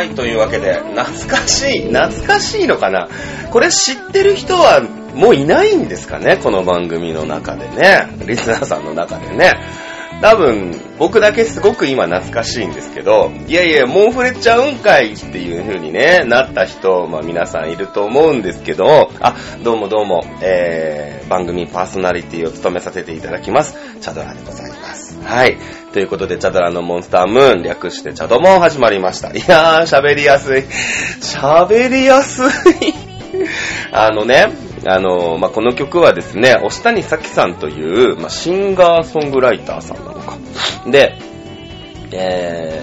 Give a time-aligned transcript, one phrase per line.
[0.00, 3.10] はい、というわけで、懐かしい、懐かしいのかな？
[3.50, 4.80] これ知ってる人は
[5.14, 6.38] もういないんですかね？
[6.38, 8.08] この番組の中でね。
[8.24, 9.60] リスナーさんの中でね。
[10.22, 24.89] 多分、僕だけすごく今懐かしいんですけど、いやいや、モンフレちゃうんかいっていう風にね、なった人、まあ皆さんいると思うんですけど、あ、どうもどうも、えー、番組パーソナリティを務めさせていただきます、チャドラでございます。
[25.24, 25.58] はい。
[25.92, 29.30] ということで、チャドラのモンスタームーン、略してチャドモン始まりました。
[29.30, 30.64] いやー、喋りやすい。
[31.20, 32.94] 喋りやすい。
[33.92, 34.52] あのね、
[34.86, 40.36] あの、まあ、この曲はですね、押谷咲さんという、まあ、シンガーソングライターさんなのか。
[40.86, 41.16] で、
[42.12, 42.82] え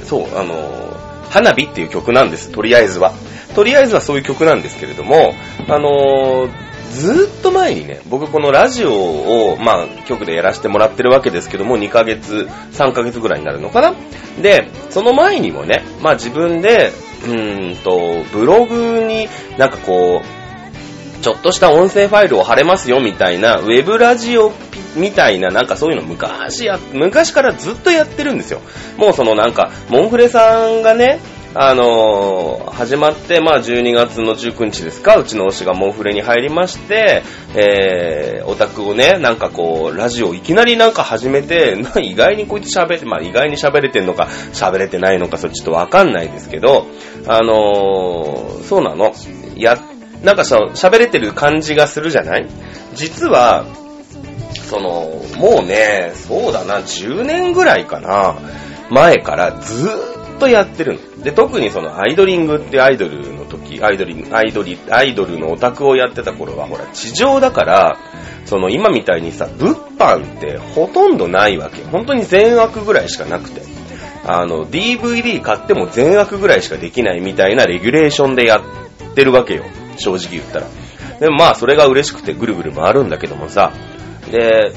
[0.00, 0.94] ー、そう、あの、
[1.30, 3.12] 花火っていう曲なんです、とりあえずは。
[3.54, 5.34] とりあえずはそういう曲なんですけれども、
[5.68, 6.48] あの
[6.94, 13.94] ずっと前にね、僕このラジオを、まあ、局でやらせてもらってるわけですけども、2ヶ月、3ヶ月ぐらいになるのかな？
[14.40, 16.92] で、その前にもね、まあ自分で、
[17.24, 19.28] うーんと、ブログに
[19.58, 24.52] なんかこう、ちょっとした音声ファイルを貼れますよみたいな、ウェブラジオ
[24.94, 28.60] みたいな、なんかそういうの昔や、昔からずっとやってるんですよ。
[28.98, 31.18] もうそのなんか、モンフレさんがね、
[31.56, 37.22] あのー始まって、まあ12月の19日ですか、うちの推しがモンフレに入りまして、
[37.54, 46.86] えー、オタクをね、なんかこう、ラジオいきなりなんか始めて、 意外にこいつ喋って、まあ意外に喋れてんのか、喋れてないのか、それちょっとわかんないですけど、
[47.28, 49.12] あのーそうなの。
[49.56, 49.78] や、
[50.24, 52.48] なんかさ、喋れてる感じがするじゃない？
[52.94, 53.64] 実は、
[54.68, 58.34] その、もうね、そうだな、10年ぐらいかな、
[58.90, 61.22] 前からずーっととやってるの。
[61.22, 67.98] で、特にそのアイドリングってアイドルの時、アイドリ、アイドリ、アイドルのオタクをやってた頃は、ほら、地上だから、
[68.44, 71.82] その今みたいにさ、物販ってほとんどないわけ。
[71.82, 73.62] 本当に全枠ぐらいしかなくて。
[74.26, 79.64] あの、DVD 買っても全枠ぐらいしかできないみたいなレギュレーションでやってるわけよ。
[79.96, 80.66] 正直言ったら。
[81.20, 83.72] でもまあ、それが嬉しくてぐるぐる回るんだけどもさ。
[84.30, 84.72] で、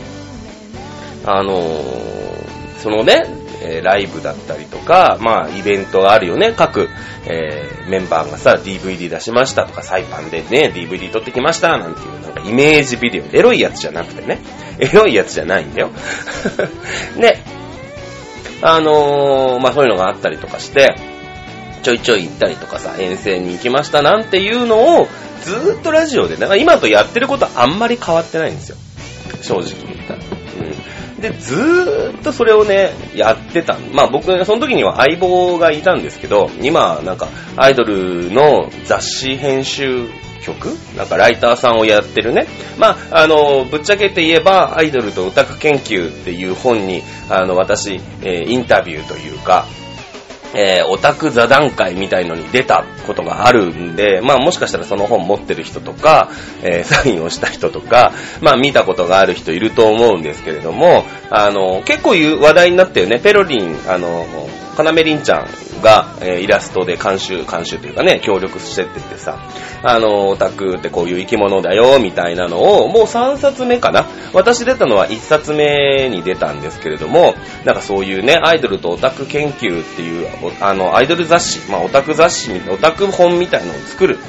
[1.25, 2.37] あのー
[2.77, 3.25] そのね、
[3.61, 6.53] えーライブだったりとか、まあ、イベントがあるよね。
[6.55, 6.89] 各、
[7.25, 13.23] えーメンバーがさ、DVD 出しましたとか、サイパンでね、DVD 撮ってきましたなんていう、なんかイメージビデオ。
[13.31, 14.39] エロいやつじゃなくてね。
[14.79, 15.91] エロいやつじゃないんだよ。
[17.17, 17.39] で、
[18.61, 20.95] あのーまあ、そういうのがあったりとかして、
[21.83, 25.07] ちょいちょい行ったりとかさ、遠征に行きましたなんていうのを、
[25.43, 28.77] ずーっとラジオで、だか今とやってることはあんまり変わってないんですよ。
[29.41, 30.19] 正直言ったら。
[30.19, 30.75] うん。
[31.19, 33.77] で、ずーっとそれをね、やってた。
[33.93, 40.07] まあ僕、その時には相棒がいたんですけど、今、なんか、アイドルの雑誌編集
[40.47, 42.47] 局なんかライターさんをやってるね。
[42.77, 49.65] まあ、あの、ぶっちゃけて言えば、アイドルとオタク研究っていう本に、あの、私、えーインタビューというか、
[50.53, 56.29] えーオタク座談会みたいのに出たことがあるんで、まあもしかしたらその本持ってる人とか、
[56.63, 63.19] えー サインをした人とか、まあ見たことがある人いると思うんですけれども、あの、結構言う話題になったよね。
[63.19, 64.25] ペロリン、あの、
[64.77, 65.47] かなめりんちゃん
[65.81, 69.39] が、えーイラストで監修、監修というかね、協力してっててさ、
[69.81, 77.33] あの、オタクってこういう生き物だよ、みたいなのを、もう3冊目かな私出たのは1冊目に出たんですけれども、
[77.65, 80.27] なんかそういうね、アイドルとオタク研究っていう、
[80.61, 84.19] あの、アイドル雑誌、まあオタク雑誌み、オタク本みたいなのを作る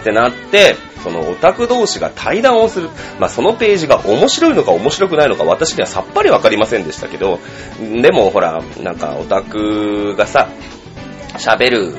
[0.00, 2.90] ってなって、そのオタク同士が対談をする。
[3.18, 7.40] まあそのページが面白いのか面白くないのか私にはさっぱりわかりませんでしたけど、
[7.78, 10.48] でもほら、なんかオタクがさ、
[11.38, 11.96] 喋る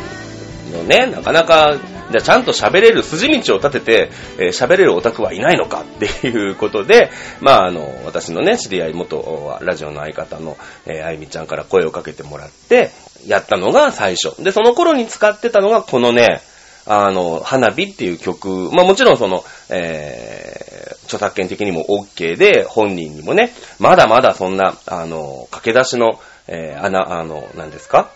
[0.72, 1.78] のね、なかなか、
[2.12, 7.10] じゃちゃんと喋れる筋道を立てて、えー喋れるオタクはいないのかっていうことで、
[7.40, 12.92] まああの、私のね、知り合い元ラジオの相方の、えーあゆみちゃんから声をかけてもらって、
[13.26, 14.42] やったのが最初。
[14.44, 16.42] で、その頃に使ってたのがこのね、
[16.86, 28.12] あの、花火っていう曲、まあもちろんその、えー、著作権的にも OK で、本人にもね、まだまだそんな、あの、駆け出しの、えー、あな、あの、何ですか？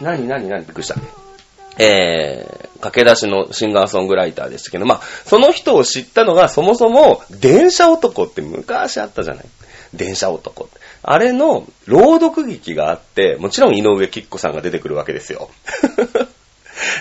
[0.00, 0.64] 何何何？
[0.64, 0.96] びっくりした。
[1.78, 9.44] えー、駆け出しのシンガーソングライターでしたけど、まあ、その人を知ったのが、そもそも、電車男って昔あったじゃない？
[9.94, 10.80] 電車男って。
[11.02, 15.50] あれの朗読劇があって、もちろん井上貴子さんが出てくるわけですよ。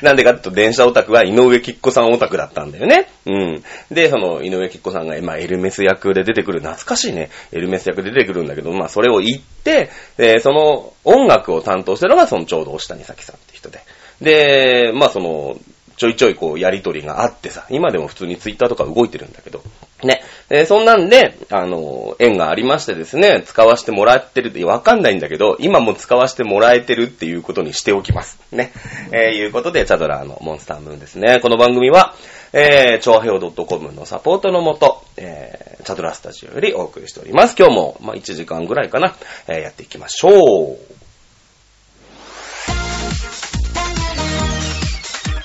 [0.02, 3.08] なんでかっていうと、電車オタクは井上貴子さんオタクだったんだよね。
[3.26, 3.64] うん。
[3.92, 7.30] で、その、井上貴子さんが、まあ、エルメス役で出てくる、懐かしいね。
[7.52, 13.82] エルメス役で出てくるんだけど、まあ、それを言って、えーその、音楽を担当してるのが、その、ちょうど押谷咲さんって人で。
[14.22, 15.58] で、まあ、その、
[15.98, 19.62] ちょいちょいこう、やりとりがあってさ、今でも普通にツイッターとか動いてるんだけど、
[20.04, 20.22] ね。
[20.50, 28.40] えーそんなんで、あの、縁がありましてですね、使わせてもらってるって、わかんないんだけど、今も使わせてもらえてるっていうことにしておきます。
[28.52, 28.72] ね。
[29.12, 31.40] えーいうことで、チャドラーのモンスタームーンですね。
[31.40, 32.16] この番組は、
[32.54, 37.56] えー、超平洋 .com のサポートのもと、えー、チャドラースタジオよりお送りしております。
[37.58, 39.16] 今日も、まあ、1時間ぐらいかな、
[39.48, 41.01] えーやっていきましょう。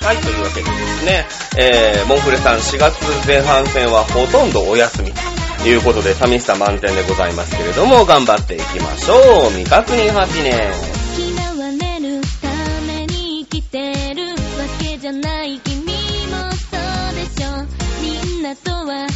[0.07, 1.27] はい、というわけでですね、
[1.59, 5.11] えー、モンフレさん4月前半戦はほとんどお休み
[5.61, 9.51] ということで寂しさ満点でございますけれども、頑張っていきましょう。
[9.51, 10.71] 未確認8年。
[11.19, 12.49] 嫌われるた
[12.87, 14.37] めに生きてるわ
[14.79, 15.91] けじゃない君も
[16.55, 17.67] そうでしょ
[18.01, 19.09] みんなとは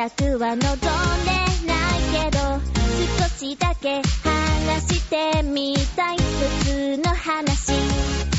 [0.00, 0.86] たくは望んで
[1.66, 2.38] ないけど
[3.20, 6.16] 少しだけ話してみたい。
[6.16, 8.29] 普通の話。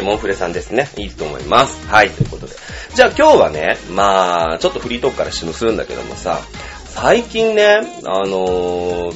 [0.00, 0.88] りモンフレさんですね。
[0.96, 1.86] いいと思います。
[1.86, 2.54] はい、ということで。
[2.94, 6.40] じゃあ今日はね、まあ、ちょっとフリートークからしするんだけどもさ、
[6.86, 9.14] 最近ね、あのー、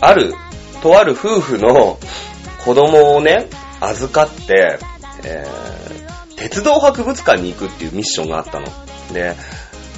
[0.00, 0.34] ある、
[0.82, 1.98] とある夫婦の
[2.64, 3.48] 子供をね、
[3.80, 4.78] 預かって、
[5.24, 8.66] えー、鉄道博物館に行くっていうミッションがあったの。
[9.12, 9.34] で、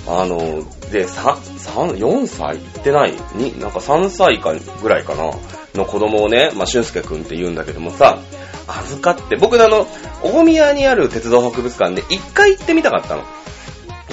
[0.07, 2.59] あの、で、さ、三、4歳？
[2.59, 3.15] 行ってない？
[3.35, 5.31] に、なんか3歳かぐらいかな、
[5.75, 8.19] の子供をね、まあ、俊介くんって言うんだけどもさ、
[8.67, 9.87] 預かって、僕のあの、
[10.23, 13.25] 大宮にある鉄道博物館で一回行ってみたかったの。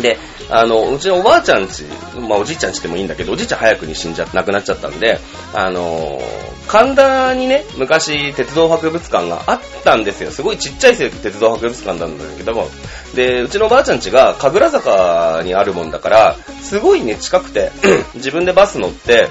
[0.01, 0.17] で、
[0.49, 1.83] あの、うちのおばあちゃんち、
[2.19, 5.19] まあおじいちゃんちでもいいんだけど、おじいちゃん早くに死んじゃ、亡くなっちゃったんで、
[5.53, 10.31] あのー神田にね、昔鉄道博物館があったんですよ。
[10.31, 12.69] すごいちっちゃい鉄道博物館なんだけども。
[13.13, 17.73] で、うちのおばあちゃんちが神楽坂にあるもんだから、すごいね、近くて、
[18.15, 19.27] 自分でバス乗って、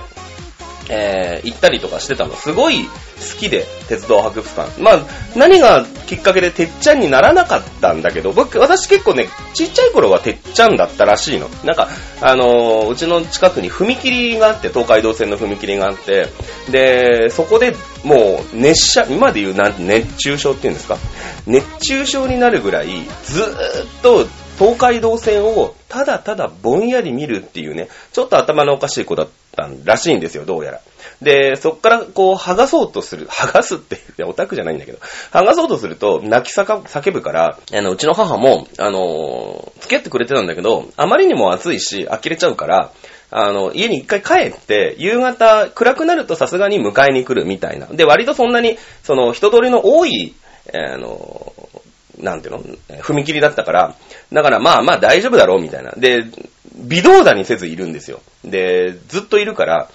[0.93, 2.35] えー行ったりとかしてたの。
[2.35, 2.91] すごい好
[3.39, 4.83] きで、鉄道博物館。
[4.83, 5.01] まあ、
[5.37, 11.49] 何がきっかけでてっちゃんにならなかったんだけど、僕、私結構ね、ちっちゃい頃はてっちゃんだったらしいの。
[11.65, 11.89] なんか、
[12.21, 16.27] あのーうちの近くに踏切があって、東海道線の踏切があって、
[16.71, 20.99] で、そこでもう熱射、今で言うなんて熱中症っていうんですか？
[21.47, 22.89] 熱中症になるぐらい、
[23.25, 23.57] ずーっ
[24.03, 24.27] と
[24.59, 30.81] 東海道線をただただぼんやり見るっていうね、ちょっと頭のおかしい子だったらしいんですよ、どうやら。
[31.23, 34.99] で、そっからこう、剥がそうとする、 剥がすって、いや、オタクじゃないんだけど、
[35.33, 42.91] 剥がそうとすると、泣き叫ぶから、あの、うちの母も、あの付き合ってくれてたんだけど、あまりにも暑いし、呆れちゃうから、
[43.33, 47.87] あの、家に一回帰って、夕方暗くなるとさすがに迎えに来るみたいな。
[47.87, 50.35] で、割とそんなに、その、人通りの多い、
[50.75, 51.53] あの、
[52.19, 52.65] なんていうの
[53.03, 53.95] 踏切だったから、
[54.33, 55.93] だからまあまあ大丈夫だろうみたいな。
[55.97, 56.25] で、
[56.77, 58.21] 微動だにせずいるんですよ。
[58.45, 59.89] で、ずっといるから、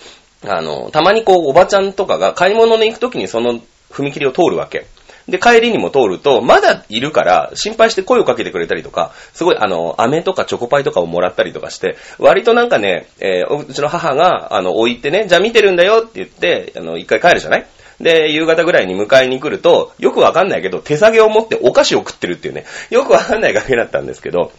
[0.48, 3.60] あの、たまにこう、おばちゃんとかが買い物に行くときにその
[3.92, 4.86] 踏切を通るわけ。
[5.28, 17.66] で、帰りにも通ると、まだいるから、心配して声をかけてくれたりとか、すごい、あの、飴とかチョコパイとかをもらったりとかして、割となんかね、えーうちの母が、あの、置いてね、じゃあ見てるんだよって言って、あの、一回帰るじゃない？
[18.00, 24.52] で、夕方ぐらいに迎えに来ると、よくわかんないけど、手提げを持ってお菓子を食ってるっていうね、よくわかんない崖だったんですけど、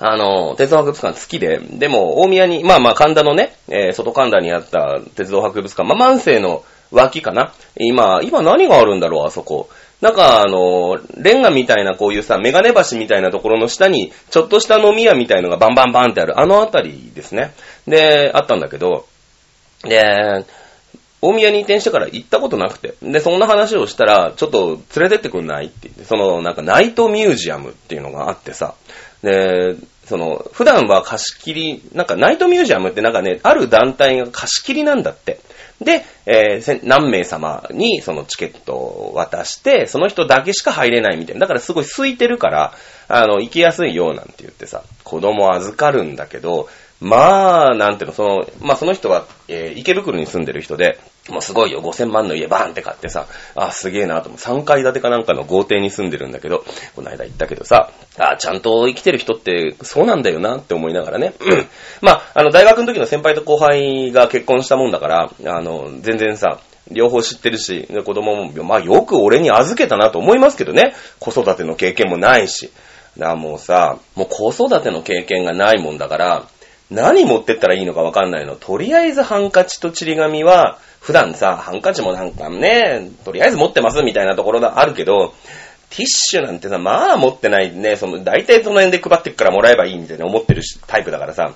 [0.00, 9.68] あの、鉄道博物館好きで、でも、大宮に、まあまあ、神田のね、えー外神田にあった鉄道博物館、まあ、万世の脇かな今、今何があるんだろう、あそこ。
[10.00, 17.52] なんか、あの、レンガみたいなこういうさ、メガネ橋みたいなところの下に、ちょっとした飲み屋みたいのがバンバンバンってある、あのあたりですね。
[17.86, 19.06] で、あったんだけど、
[19.84, 20.44] で、
[21.22, 22.94] 大宮に移転してから行ったことなくて。
[23.02, 28.74] で、そんな話をしたら、ちょっと連れてってくんないって言って、その、なんかナイトミュージアムっていうのがあってさ、
[29.22, 35.40] で、その、普段は貸し切り、なんかナイトミュージアムってなんかね、ある団体が貸し切りなんだって。
[35.80, 41.40] で、えー何名様にそのチケットを渡して、その人だけしか入れないみたいな。
[41.40, 42.74] だからすごい空いてるから、
[43.08, 46.68] あの、行きやすいよなんて言ってさ、子供預かるんだけど、
[47.00, 50.98] まあ、なんていうの、その、まあその人は、えー池袋に住んでる人で、
[51.30, 54.40] もうすごいよ、5000万の家バーンって買ってさ、あ、すげえなと思う。
[54.40, 56.64] 3階建てかなんかの豪邸に住んでるんだけど、
[56.94, 61.34] この間言ったけどさ、あ、ちゃんと生きてる人ってそうなんだよなって思いながらね。
[61.40, 61.66] うん
[62.02, 70.94] まあ、あの、大学の時の先輩と後輩が結婚したもんだから、あの、全然さ、両方知ってるし、子供も、まあよく俺に預けたなと思いますけどね。
[71.18, 72.70] 子育ての経験もないし。
[73.16, 76.46] だからもうさ、もう子育ての経験がないもんだから、
[76.90, 78.56] 何持ってったらいいのかわかんないの。
[78.56, 85.34] とりあえずハンカチとちり紙は、普段さ、ハンカチもなんかね、とりあえず持ってますみたいなところがあるけど、
[85.88, 91.52] ティッシュなんてさ、まあ持ってないね、その、大体その辺で配ってっからもらえばいいみたいな思ってるタイプだからさ、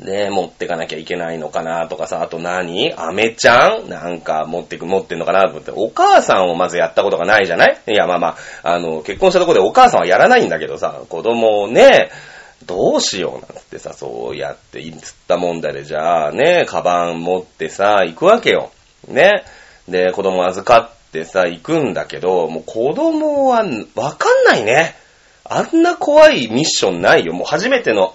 [0.00, 2.92] で、持ってかなきゃいけないのかなとかさ、あと何？
[2.94, 3.88] アメちゃん？
[3.88, 5.44] なんか持ってく、持ってんのかな？
[5.44, 7.80] と思って、お母さんをまずやったことがないじゃない？
[7.86, 12.10] いや、まあまあ、あの、結婚したとこでお母さんはやらないんだけどさ、子供をね、
[12.66, 18.70] どうしようなんつってさ、そうやって、いつったもんだで、じゃあね、カバン持ってさ、行くわけよ。
[19.08, 19.44] ね。
[19.88, 24.96] で、子供預かってさ、行くんだけど、もう子供は、わかんないね。
[25.44, 27.34] あんな怖いミッションないよ。
[27.34, 28.14] もう初めての、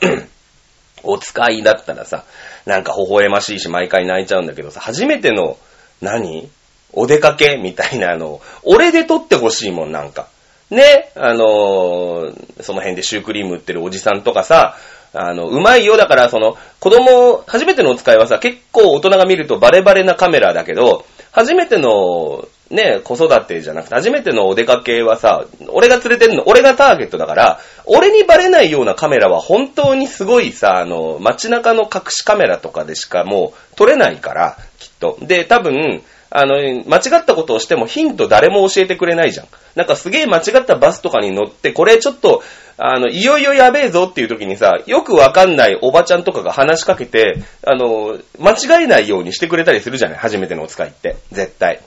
[1.04, 2.26] お使いだったらさ、
[2.66, 5.58] なんか微笑ましいし毎回泣いちゃうんだけどさ、初めての、
[6.02, 6.50] 何？
[6.92, 7.58] お出かけ？
[7.58, 10.28] みたいなのを、俺で撮ってほしいもん、なんか。
[10.70, 14.76] ね、あのーその辺でシュークリーム売ってるおじさんとかさ、
[15.14, 15.98] あの、うまいよ。
[15.98, 35.18] だから、その、子供、初めてのお使いはさ、結構大人が見るとバレバレなカメラだけど、初めての、ね、子育てじゃなくて、初めてのお出かけはさ、俺が連れてるの、俺がターゲットだから、俺にバレないようなカメラは本当にすごいさ、あの、街中の隠しカメラとかでしかもう撮れないから、きっと。
[35.22, 39.48] で、多分、あの、間違ったことをしてもヒント誰も教えてくれないじゃん。
[39.76, 42.44] なんかすげえ間違ったバスとかに乗って、これちょっと、
[42.78, 50.18] あの、いよいよやべえぞっていう時にさ、よくわかんないおばちゃんとかが話しかけて、あの、間違えないようにしてくれたりするじゃない？
[50.18, 51.18] 初めてのお使いって。
[51.32, 51.82] 絶対。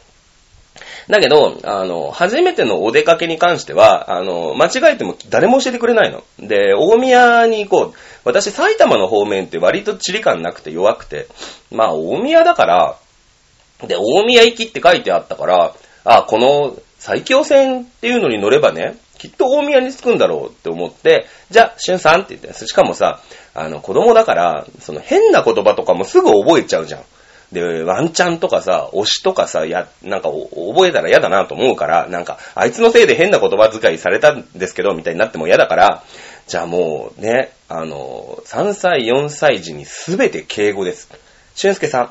[1.08, 6.22] だけど、あの、初めてのお出かけに関しては、あの、間違えても誰も教えてくれないの。
[6.38, 7.94] で、大宮に行こう。
[8.25, 11.26] 私、埼玉の方面って割と地理感なくて弱くて、
[11.72, 12.96] まあ、大宮だから、
[13.87, 15.75] で、大宮行きって書いてあったから、
[16.05, 23.21] あ、この最強線っていうのに乗ればね、きっと大宮に着くんだろうって思って、じゃあ、しゅんさんって言って、しかもさ、
[23.55, 27.03] あの、子供だから、その変な言葉とかもすぐ覚えちゃうじゃん。
[27.53, 36.03] で、ワンチャンとかさ、推しとかさ、や、なんか覚えたら嫌だなと思うから、なんか、あいつのせいで変な言葉遣いされたんですけど、みたいになっても嫌だから、
[36.49, 41.11] じゃあもうね、あの、3歳、4歳児にすべて敬語です。
[41.55, 42.11] 俊介さん、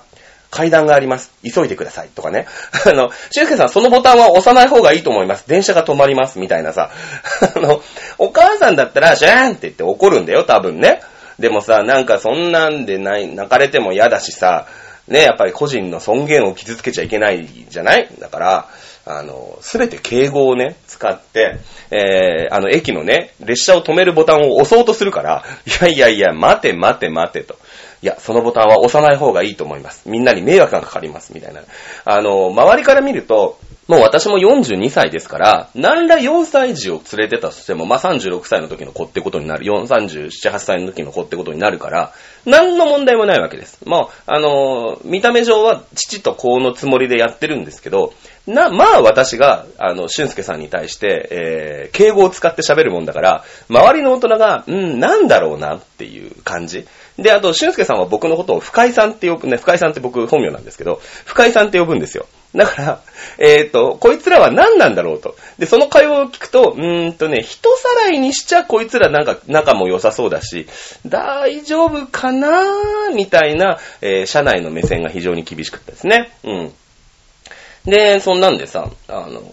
[0.51, 1.31] 階段があります。
[1.43, 2.09] 急いでください。
[2.13, 2.45] とかね。
[2.85, 5.45] あの、俊介さん、そのボタンは押さない方がいいと思います。
[5.47, 6.37] 電車が止まります。
[6.37, 6.91] みたいなさ。
[7.55, 7.81] あの、
[8.17, 11.01] お母さんだったら、シューンって言って怒るんだよ、多分ね。
[11.39, 14.67] でもさ、なんかそんなんでない、泣かれても嫌だしさ、
[15.07, 18.07] ね、やっぱり個人の尊厳を傷つけちゃいけないじゃない？
[18.19, 18.67] だから、
[19.05, 21.57] あの、すべて敬語をね、使って、
[21.89, 27.57] えー、あの、駅のね、列車を止めるボタンを押そうとするから、いやいやいや、待て待て待てと。
[28.01, 30.09] いや、そのボタンは押さない方がいいと思います。
[30.09, 31.33] みんなに迷惑がかかります。
[31.33, 31.61] みたいな。
[32.05, 39.65] あの、周りから見ると、もう私も42歳ですから、何ら4歳児を連れてたとしても、まあ、36歳の時の子ってことになる。
[39.65, 42.13] 4、37、8歳の時の子ってことになるから、
[42.45, 43.79] 何の問題もないわけです。
[43.85, 48.13] まあ、あの、見た目上は父と子のつもりでやってるんですけど、
[48.47, 56.87] な、まあ私が、あの、俊介さんに対して、えー、敬語を使って喋るもんだから、周りの大人が、うん、なんだろうなっていう感じ。
[57.17, 62.25] で、あと、俊介さんは僕のことを深井さんって呼ぶ、ね、深井さんって僕本名なんですけど、深井さんって呼ぶんですよ。
[62.55, 63.01] だから、
[63.37, 65.35] えっ、と、こいつらは何なんだろうと。
[65.57, 70.67] で、その会話を聞くと、うーんとね、人さらいにしちゃこいつらなんか仲も良さそうだし、
[71.05, 76.31] 大丈夫かなーみたいな、えー社内の目線が非常に厳しかったですね。
[76.43, 76.73] うん。
[77.85, 79.43] で、そんなんでさ、あの、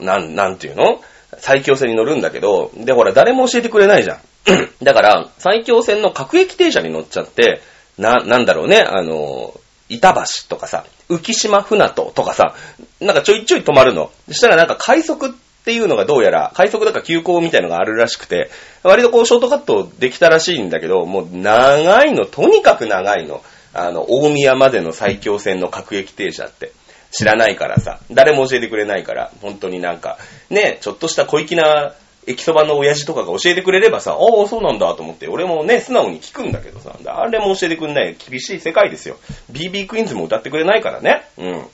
[0.00, 1.00] なん、なんていうの？
[1.38, 4.18] 最強線に乗るんだけど、で、ほら、誰も教えてくれないじゃん。
[4.82, 7.62] だから、最強線の各駅停車に乗っちゃって、
[7.98, 9.58] な、なんだろうね、あの、
[9.88, 12.54] 板橋とかさ、浮島船戸とかさ、
[13.00, 14.10] なんかちょいちょい止まるの。
[14.28, 15.30] そしたらなんか快速っ
[15.64, 18.50] ていうのがどうやら、快速だか急行みたいのがあるらしくて、
[18.82, 23.42] 割とこうショートカットできたらしいんだけど、もう長いの、とにかく長いの。
[23.76, 26.72] あの、大宮までの最強線の各駅停車って。
[27.10, 30.18] 知らないからさ、誰も教えてくれないから、本当になんか、
[30.50, 31.94] ね、ちょっとした小粋な
[32.26, 39.16] 駅そばの親父とかが教えてくれればさ、ああ、そうなんだと思って、俺もね、素直に聞くんだけどさ、誰も教えてくれない厳しい世界ですよ。
[39.52, 41.26] BB クイーンズも歌ってくれないからね。
[41.38, 41.66] うん。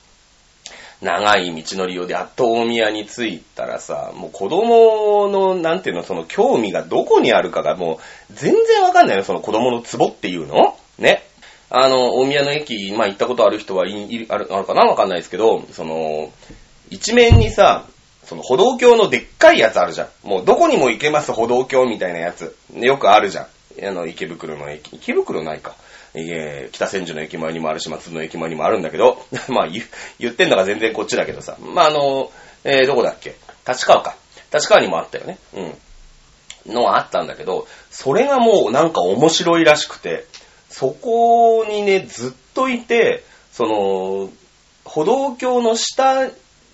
[1.02, 7.94] 長い道のりをでやっと大宮に着いたらさ、もう子供の、なんていうの、その興味がどこにあるかがも
[8.30, 11.22] う全然わかんないの、その子供のツボっていうのね。
[11.70, 14.82] あの、大宮の駅、まあ行ったことある人はいいあるあるかな？
[14.82, 16.30] わかんないですけど、その、
[16.90, 17.86] 一面にさ、
[18.30, 20.08] その歩道橋のでっかいやつあるじゃん。
[20.22, 22.56] もうどこにも行けます歩道橋みたいなやつ。
[22.76, 23.46] よくあるじゃん。
[23.84, 24.94] あの、池袋の駅。
[24.94, 25.74] 池袋ないか。
[26.14, 29.20] え北千住の駅前にもあるし、松戸の駅前にもあるんだけど、
[29.50, 29.82] まあ言
[30.20, 31.56] 言ってんのが全然こっちだけどさ。
[31.58, 32.30] まああの、
[32.62, 33.34] えーどこだっけ？
[33.66, 34.14] 立川か。
[34.54, 35.36] 立川にもあったよね。
[35.54, 36.72] うん。
[36.72, 40.24] のはあったんだけど、それがもうなんか面白いらしくて、
[40.68, 44.30] そこにね、ずっといて、その、
[44.84, 46.28] 歩道橋の下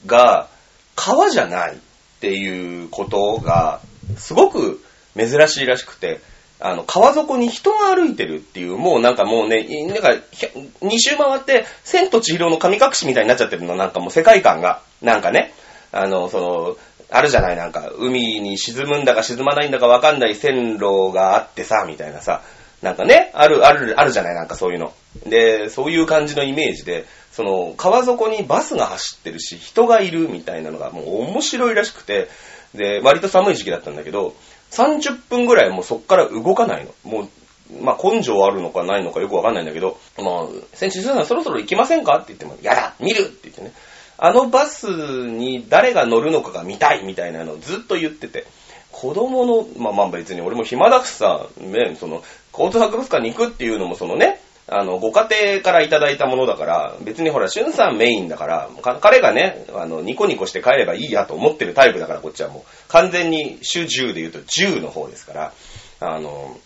[0.05, 0.49] が
[0.97, 1.79] 川じゃないっ
[2.21, 3.81] ていうことが、
[4.17, 4.83] すごく
[5.17, 6.21] 珍しいらしくて、
[6.59, 10.49] あの、川底に人が歩いてるっていう、もうなんかもうね、なんか、ひゃ
[10.81, 15.53] 二周回って、千と千尋の神隠しみたいになっちゃってるの、なんかもう世界観が、なんかね、
[15.93, 16.77] あの、その、
[17.11, 22.43] あるじゃない、なんか、海に沈むんだか沈まないんだかわかんない線路があってさ、みたいなさ、
[22.83, 24.93] なんかね、ある、ある、あるじゃない、なんかそういうの。
[25.27, 27.05] で、そういう感じのイメージで、
[27.37, 32.29] その、川底にバスが走ってるし、人がいるみたいなのがもう面白いらしくて、
[32.75, 34.35] で、割と寒い時期だったんだけど、
[34.71, 36.95] 30分ぐらいもうそっから動かないの。
[37.05, 42.17] もう、まあ、根性あるのかないのかよくわかんないんだけど、まあ、先生さんそろそろ行きませんか？
[42.17, 43.73] って言っても、やだ見るって言ってね。
[44.17, 48.47] あのバスに誰が乗るのかが見たいみたいなのをずっと言ってて、
[48.93, 52.23] 子供の、まあまあ別に俺も暇だしさ、ね、その、
[52.55, 58.71] 交通博物館に行くっていうのもそのね、あの、ご家庭からいただいたものだから、別にほら、しゅんさんメインだから、
[59.01, 65.53] 彼がね、あの、ニコニコして帰ればいいやと思ってるタイプだから、こっちはもう、完全に主10で言うと10の方ですから、
[66.01, 66.59] あの、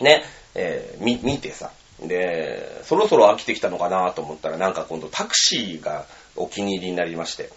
[0.00, 1.70] ね、えーみ、見てさ、
[2.00, 6.06] で、そろそろ飽きてきたのかなと思ったら、なんか今度タクシーが
[6.36, 7.50] お気に入りになりまして、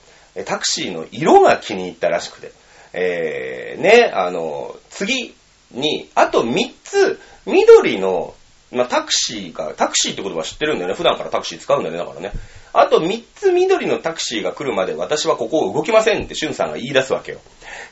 [0.45, 2.51] タクシーの色が気に入ったらしくて、
[2.93, 5.35] えー、ね、あの、次
[5.72, 8.33] に、あと3つ、緑の、
[8.72, 10.96] まあ、タクシーが、タクシーって言葉知ってるんだよね。
[10.96, 12.31] 普段からタクシー使うんだよね、だからね。
[12.74, 17.40] あと3つ緑のタクシーが来るまで私はここを動きませんってしゅんさんが言い出すわけよ。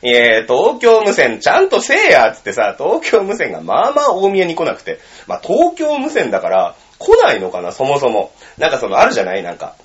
[0.02, 8.32] えー、東京無線ちゃんとせえやつってさ、東京無線がまあまあ大宮に来なくて、まあ東京無線だから来ないのかな、そもそも。
[8.56, 9.42] なんかそのあるじゃない？
[9.42, 9.76] なんか。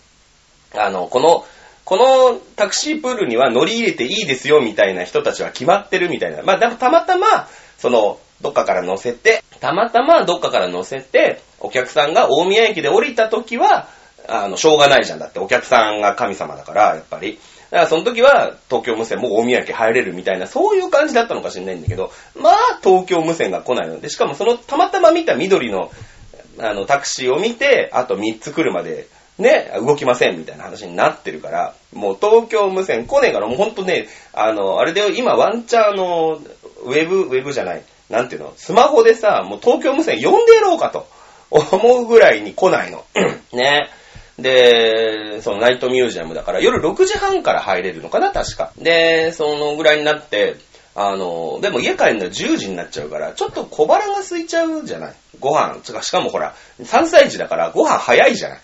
[0.74, 1.46] あの、この、
[1.84, 6.42] このタクシープールには乗り入れていいですよみたいな人たちは決まってるみたいな。
[6.42, 13.88] まあたまたま、その、どっかから乗せて、たまたまどっかから乗せて、お客さんが大宮駅で降りた時は、
[14.28, 15.20] あの、しょうがないじゃん。
[15.20, 17.40] だってお客さんが神様だから、やっぱり。
[17.72, 25.92] だからその時は東京無線も大宮駅入れるみたいな、そういう感じだったのかしれないんだけど、まあ東京無線が来ないので、しかもそのたまたま見た緑の、
[26.60, 36.40] あの、タクシーを見て、あと3つ来るまで、ね、動きませんみたいな話になってるから、もう東京無線来ねえから、もうほんとね、あの、あれで今ワンチャーの、
[36.84, 41.08] ウェブ、ウェブじゃない、なんていうの、スマホでさ、もう東京無線呼んでやろうかと
[41.50, 43.04] 思うぐらいに来ないの。
[43.54, 43.90] ね。
[44.38, 48.72] で、そのナイトミュージアムだから夜6時半から入れるのかな、確か。
[48.78, 50.58] で、そのぐらいになって、
[50.94, 55.14] あの、でも家帰るのは10時になっちゃうから、ちょっと小腹が空いちゃうじゃない？
[55.40, 58.60] ご飯、つかしかもほら、3歳児だからご飯早いじゃない？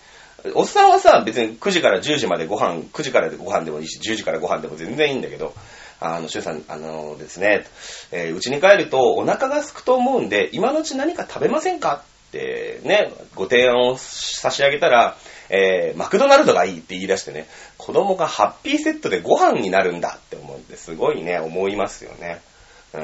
[0.54, 5.54] おっさんはさ、別に9時から10時までご飯、9時からでご飯でもいいし、10時からご飯でも全然いいんだけど、
[6.04, 7.64] あの、シュウさん、あのですね、
[8.10, 15.16] えーうちに帰るとお腹が空くと思うんで、今のうち何か食べませんかってね、ご提案を差し上げたら、
[15.48, 17.46] えーマクドナルドがいいって言い出してね、
[17.78, 22.40] 子供がハッピーセットでご飯になるんだって思うんで、すごいね、思いますよね。
[22.94, 23.02] うん、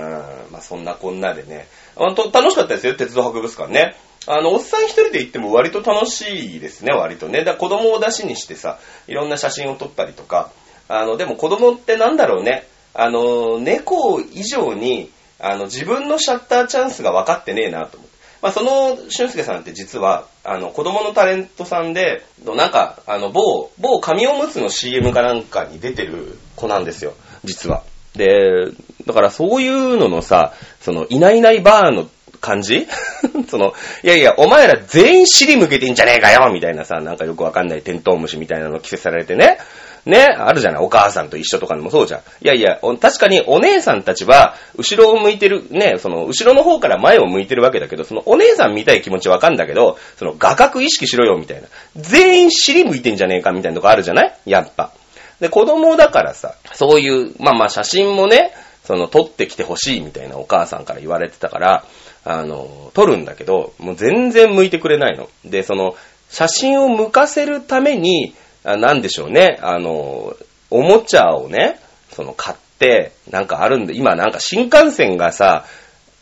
[0.51, 3.95] まあそんなこんなでね、あと楽しかったですよ、鉄道博物館ね。
[4.27, 7.45] あの、おっさん一人で行っても割と楽しいですね、割とね。
[7.45, 10.51] だ子供を出しにしてさ、いろんな写真を撮ったりとか、
[10.89, 18.19] あの、でも子供ってなんだろうね、あの、猫以上に、あの、自分のシャッターチャンスが分かってねえなと思って。
[18.41, 27.83] まあ、その、俊介さんって実は、あの、子供のタレントさんで、なんか、あの、某、某紙おむつの CM かなんかに出てる子なんですよ、実は。
[28.15, 28.71] で、
[29.07, 32.09] だからそういうののさ、その、いないいないバーの
[32.41, 32.87] 感じ？
[33.51, 33.75] その、
[34.05, 39.59] いやいや、お前ら全員尻向けてんじゃねえかよみたいなさ、なんかよくわかんないテントウムシみたいなの着せされてね。
[40.07, 42.21] ね、あるじゃない、お母さんと一緒とかでもそうじゃん。
[42.21, 51.69] いやいや、確かにお姉さんたちは、後ろを向いてる、ね、その、後ろの方から前を向いてるわけだけど、そのお姉さん見たい気持ちわかんだけど、その、画角意識しろよ、みたいな。
[51.97, 54.35] 全員尻向いてんじゃねえか、みたいなとこあるじゃない？
[54.47, 54.93] やっぱ。
[55.41, 58.53] で、子供だからさ、そういう、まあまあ写真もね、
[58.85, 61.85] その、撮ってきてほしいみたいなお母さんから言われてたから、
[62.25, 65.29] あの、撮るんだけど、もう全然向いてくれないの。
[65.45, 65.95] で、その、
[66.31, 68.35] 写真を向かせるために、
[68.77, 70.37] なんでしょうね、あの、
[70.71, 75.65] おもちゃをね、その買って、なんかあるんで、今なんか新幹線がさ、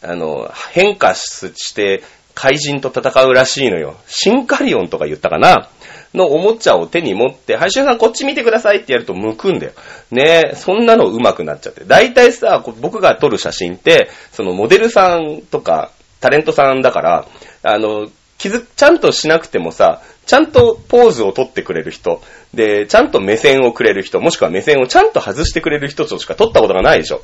[0.02, 2.02] あの、変化して
[2.35, 3.96] 怪人と戦うらしいのよ。
[4.06, 5.70] シンカリオンとか言ったかな
[6.14, 9.72] のおもちゃを手に持って、配信さんこっち見てくださいってやると向くんだよ。
[10.11, 11.85] ねえそんなの上手くなっちゃって。
[11.85, 17.26] 大体さ、僕が撮る写真って、そのモデルさんとか、タレントさんだから、
[17.62, 22.20] あの、気づ、ちゃんとしなくてもさ、ちゃんとポーズを取ってくれる人、
[22.53, 27.22] で、ちゃんと目線をくれる人、もしくは目線をちゃんと外してくれる人としか撮ったことがないでしょ。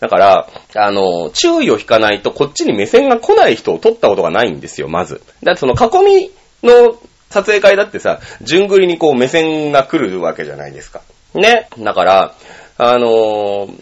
[0.00, 5.22] だから、あの、注意を引かないとこっちに目線が来ない人を撮ったことがないんですよ、まず。
[5.42, 6.30] だってその囲み
[6.62, 6.98] の
[7.30, 11.02] 撮影会だってさ、順繰りにこう目線が来るわけじゃないですか。
[11.34, 11.68] ね。
[11.78, 12.34] だから、
[12.82, 13.80] あのー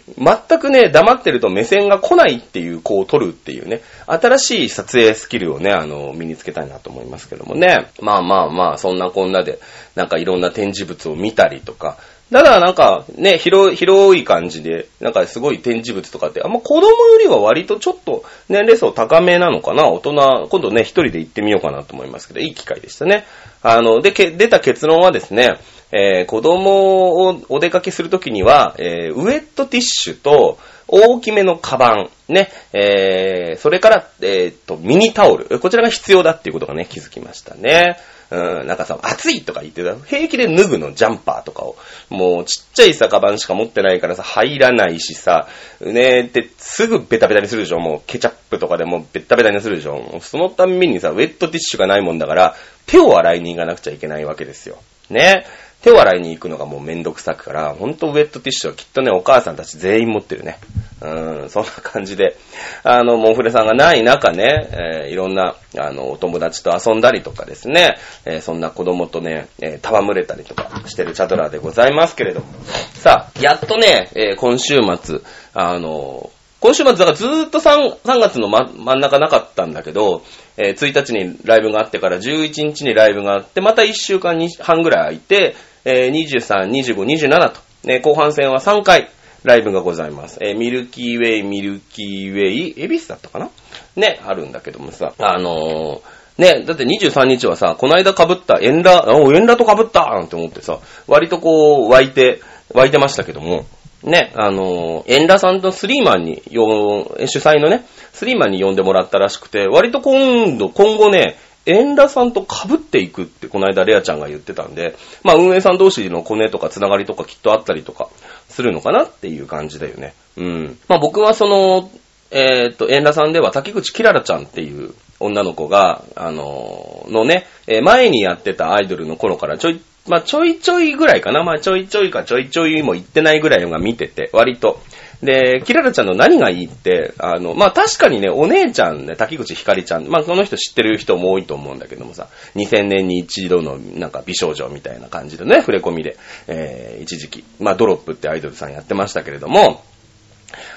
[0.49, 7.89] 全くね、黙ってると目線が来ないっていう子を撮るっていうね、新しい撮影スキルをね、あの身につけたいなと思いますけどもね。
[8.01, 9.59] まあまあまあ、そんなこんなで、
[9.95, 11.97] なんかいろんな展示物を見たりとか、
[12.29, 23.25] ただなんかね、広、広い感じで、なんかすごい展示物とかって、あんま子供よりは割とちょっと年齢層高めなのかな大人、今度ね、一人で行ってみようかなと思いますけど、いい機会でしたね。
[23.63, 25.57] あの、で、け出た結論はですね、
[25.91, 35.59] えー子供をお出かけするときには、えーウェットティッシュと、大きめのカバン、ね、えーそれから、えーっと、ミニタオル。
[35.59, 37.97] こちらが必要だっていうことがね、気づきましたね。
[38.31, 39.95] うん、なんかさ、暑いとか言ってた。
[39.95, 41.75] 平気で脱ぐの、ジャンパーとかを。
[42.09, 45.47] もう、ちっちゃいさ、カバンしか持ってないからさ、入らないしさ、
[45.81, 47.79] ねって、すぐベタベタにするでしょ。
[47.79, 50.19] もう、ケチャップとかでもベタベタにするでしょ。
[50.21, 54.77] そのたんびにさ、ウェットティッシュがないもんだから、手を洗いに行かなくちゃいけないわけですよ。
[55.09, 55.47] ね。
[55.81, 60.59] 手を洗いに行くのがもうめんどくさくから、ほんとウェットティッシュはきっとね、お母さんたち全員持ってるね。
[61.01, 62.35] うーん、そんな感じで、
[62.83, 72.47] あの、モンフレさんがない中ね、えーいろんな、あの、お友達と遊んだりとかですね、えーそんな子供とね、えー戯れたりとかしてるチャドラーでございますけれども。
[72.95, 75.19] さあ、やっとね、えー今週末、
[75.53, 80.23] あの、今週末、だからずーっと 3, 3月の、ま、真ん中なかったんだけど、
[80.57, 89.09] えー1日にライブがあってから11日にライブがあって、また1週間に半ぐらい空いて、えー23、25、27と、ね、後半戦は3回
[89.43, 90.37] ライブがございます。
[90.41, 93.49] えーミルキーウェイ、ミルキーウェイ、エビスだったかな？
[93.95, 102.39] ね、あるんだけどもさ、あのーね、だって23日はさ、この間被ったエンラ、お、エンラと被ったなんて思ってさ、割とこう、湧いて、
[102.73, 103.65] 湧いてましたけども、
[104.03, 111.35] ね、あのー、エンラさんとスリーマンに、よ主催のね、スリーマンに呼んでもらったらしくて、割と今度、今後ね、
[111.69, 118.09] エンラさんと被っていくって、この間レアちゃんが言ってたんで、まあ運営さん同士のコネとかつながりとかきっとあったりとか
[118.47, 120.13] するのかなっていう感じだよね。
[120.37, 120.77] うん。
[120.87, 121.91] まあ僕はその、
[122.31, 131.43] えーっと、エンラさんでは滝口キララちゃんっていう女の子が、あのーのね、えー前にやってたアイドルの頃からちょい、まあちょいちょいぐらいかな。
[131.43, 134.81] まあちょいちょいかちょいちょいも言ってないぐらいのが見てて、割と。
[135.21, 146.15] で、キララちゃんの何がいいって、あの、まあ確かにね、お姉ちゃんね、滝口ひかりちゃん、まあこの人知ってる人も多いと思うんだけどもさ、2000年に一度のなんか美少女みたいな感じでね、触れ込みで、
[146.47, 149.83] えー、一時期、まあドロップってアイドルさんやってましたけれども、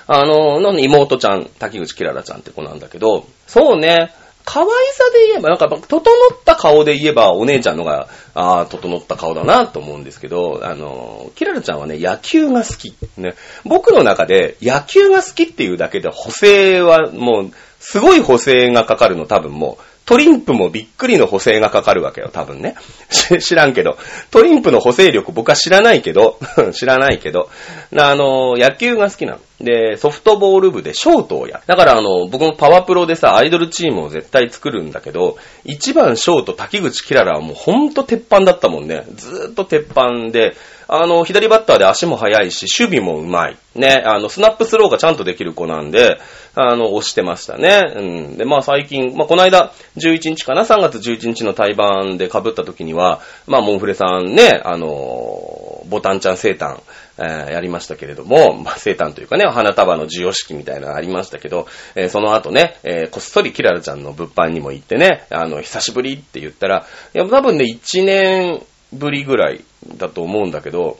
[0.08, 4.12] あの、の妹ちゃん、滝口キララちゃんって子なんだけど、そうね、
[4.44, 12.94] 可愛さで言えば、なんか、整った顔で言えば、お姉ちゃんのが、ああ、整った顔だなと思うんですけど、あの、キララちゃんはね、野球が好き。
[13.16, 17.50] ね、僕の中で、野球が好きっていうだけで、補正はもう、
[17.80, 22.74] すごい補正がかかるの、多分もう、トリンプもびっくりの補正がかかるわけよ、多分ね。
[23.08, 23.96] し知らんけど。
[24.30, 26.38] トリンプの補正力僕は知らないけど、
[26.74, 27.48] 知らないけど。
[27.96, 29.38] あの、野球が好きなの。
[29.62, 31.62] で、ソフトボール部でショートをや。
[31.66, 39.06] だからあの、僕もパワプロでさ、アイドルチームを絶対作るんだけど、一番ショート滝口キララはもうほんと鉄板だったもんね。
[39.14, 40.54] ずーっと鉄板で、
[40.88, 43.56] あの、左バッターで足も速いし、守備もうまい。
[43.74, 46.18] ね、あの、スナップスローがちゃんとできる子なんで、
[46.54, 47.92] あの、押してましたね。
[47.94, 48.36] うん。
[48.36, 56.80] で、まあ最近、まあこの間、11日かな ?3 月11日の対バンで被った時には、まあモンフレさんね、あの、ボタンちゃん生誕、
[57.18, 68.62] えーやりましたけれども、まあ生誕というかね、花束の授与式みたいなのありましたけど、えーその後ね、えーこっそりキララちゃんの物販にも行ってね、あの、久しぶりって言ったら、いや、多分ね、1年
[68.92, 69.64] ぶりぐらい
[69.96, 70.98] だと思うんだけど、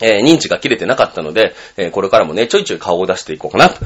[0.00, 3.80] えー認知が切れてなかったので、えーこれからもね、ちょいちょい顔を出していこうかなと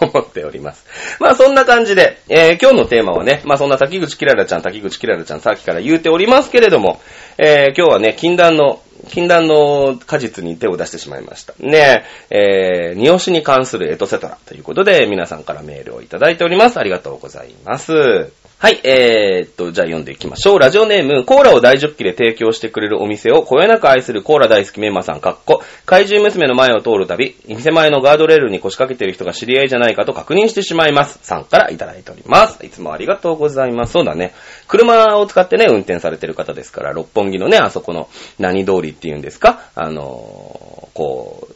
[0.06, 0.84] 思っております。
[1.20, 7.00] まあそんな感じで、えー今日のテーマはね、まあそんな滝口キララちゃん、滝口キララちゃんさっきから言うておりますけれども、
[7.38, 11.54] え今日はね、禁断の、禁断の果実に手を出してしまいました。
[11.58, 16.78] ねえ、えー、二押しに関するエトセトラということで、皆さんからメールをいただいております。
[16.78, 18.45] ありがとうございます。
[18.58, 20.58] はい、えーっと、じゃあ読んでいきましょう。
[20.58, 31.18] ラジオネーム、コーラを大ジョッキで提供してくれるお店を、こよなく愛するコーラ大好きメンマさん、かっこ、怪獣娘の前を通るたび、店前のガードレールに腰掛けてる人が知り合いじゃないかと確認してしまいます。
[31.20, 32.64] さんからいただいております。
[32.64, 33.92] いつもありがとうございます。
[33.92, 34.32] そうだね。
[34.68, 39.68] 車を使ってね、運転されてる方ですから、六本木のね、あそこの何通りっていうんですか？
[39.74, 41.46] あのーこ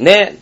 [0.00, 0.38] う、ね、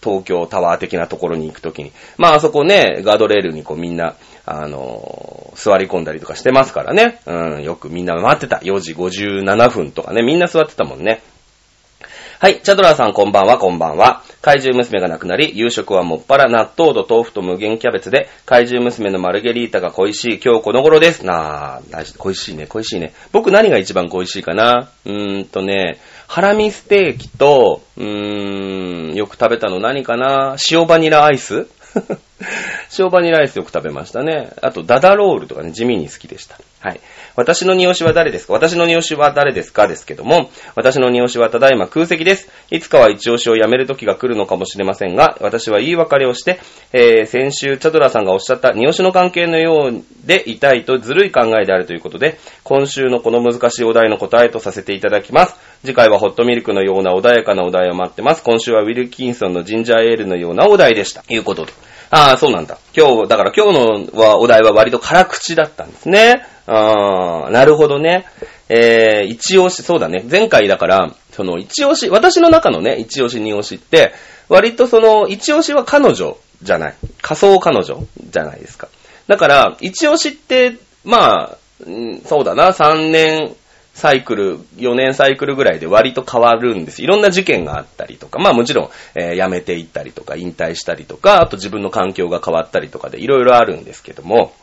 [0.00, 1.90] 東京タワー的なところに行くときに。
[2.16, 4.14] まあ、あそこね、ガードレールにこうみんな、
[4.50, 7.20] あの座り込んだりとかしてますからね。
[7.26, 8.56] うん、よくみんな待ってた。
[8.56, 11.22] 4時57分とかね、みんな座ってたもんね。
[12.38, 14.22] はい、チャドラーさんこんばんは、こんばんは。
[14.40, 21.26] 怪獣娘が亡くなり、夕食はもっぱら納豆と豆腐と無限キャベツで、怪獣娘のマルゲリータが恋しい今日この頃です。
[21.26, 23.12] なぁ、大事恋しいね、恋しいね。
[23.32, 24.88] 僕何が一番恋しいかな？
[25.04, 30.56] うーんとね、ハラミステーキと、うーん、よく食べたの何かな？
[30.70, 31.66] 塩バニラアイス
[32.98, 34.50] 塩バニライスよく食べましたね。
[34.62, 36.58] あと、ダダロールとかね、地味に好きでした。
[36.80, 37.00] はい。
[37.40, 38.52] 私の煮しは誰ですか？
[38.52, 39.88] 私の煮しは誰ですか？
[39.88, 42.50] ですけども、私の煮しはただいま空席です。
[42.70, 46.60] いつかは一押しをやめる時が来るのかもしれませんが、私は言い別れをして、
[46.92, 55.56] えー、先週、チャドラさんがおっしゃった煮しの関係のようでいたいとずるい考えであるということで、今週のこの難しいお題の答えとさせていただきます。
[55.80, 58.42] 次回はホットミルクのような穏やかなお題を待ってます。
[58.42, 61.24] 今週はウィルキンソンのジンジャーエールのようなお題でした。
[61.28, 61.72] いうことで。
[62.10, 62.78] ああ、そうなんだ。
[62.96, 66.44] 今日、だから今日のはお題は割と辛口だったんですね。
[66.66, 68.26] ああ、なるほどね。
[68.68, 70.24] えー、一押し、そうだね。
[70.28, 74.12] 前回だから、その一押し、私の中のね、一押し、二押しって、
[74.48, 76.94] 割とその、一押しは彼女じゃない。
[77.22, 78.88] 仮想彼女じゃないですか。
[79.28, 81.58] だから、一押しって、まあ、
[82.26, 83.56] そうだな、3年
[84.00, 87.02] サイクル、4年サイクルぐらいで割と変わるんです。
[87.02, 94.54] いろんな事件があったりとか、まあもちろん、えー辞めていったりとか、引退したりとか、あと自分の環境が変わったりとかでいろいろあるんですけども、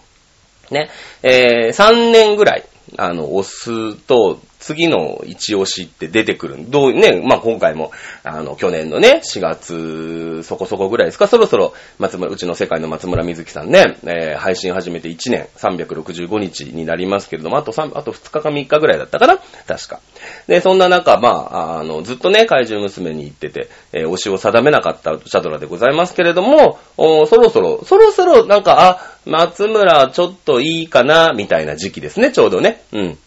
[0.72, 0.90] ね、
[1.22, 2.64] えー、3年ぐらい、
[2.98, 6.56] あの、押すと、次の一押しって出てくる。
[6.70, 7.92] どう、ね、まあ、今回も、
[8.24, 19.38] あの、去年のね、4月、そこそこぐらいですか、そろそろ、松村、うちの世界の松村瑞希さんね、えー配信始めて1年、365日になりますけれども、あと3、あと2日か3日ぐらいだったかな？
[19.68, 20.00] 確か。
[20.48, 32.82] で、そんな中、まあ、あの、ずっとね、怪獣娘に行ってて、えー推しを定めなかったシャドラでございますけれども、おそろそろ、そろそろ、なんか、あ、松村ちょっといいかな、みたいな時期ですね、ちょうどね。
[32.94, 33.18] うん。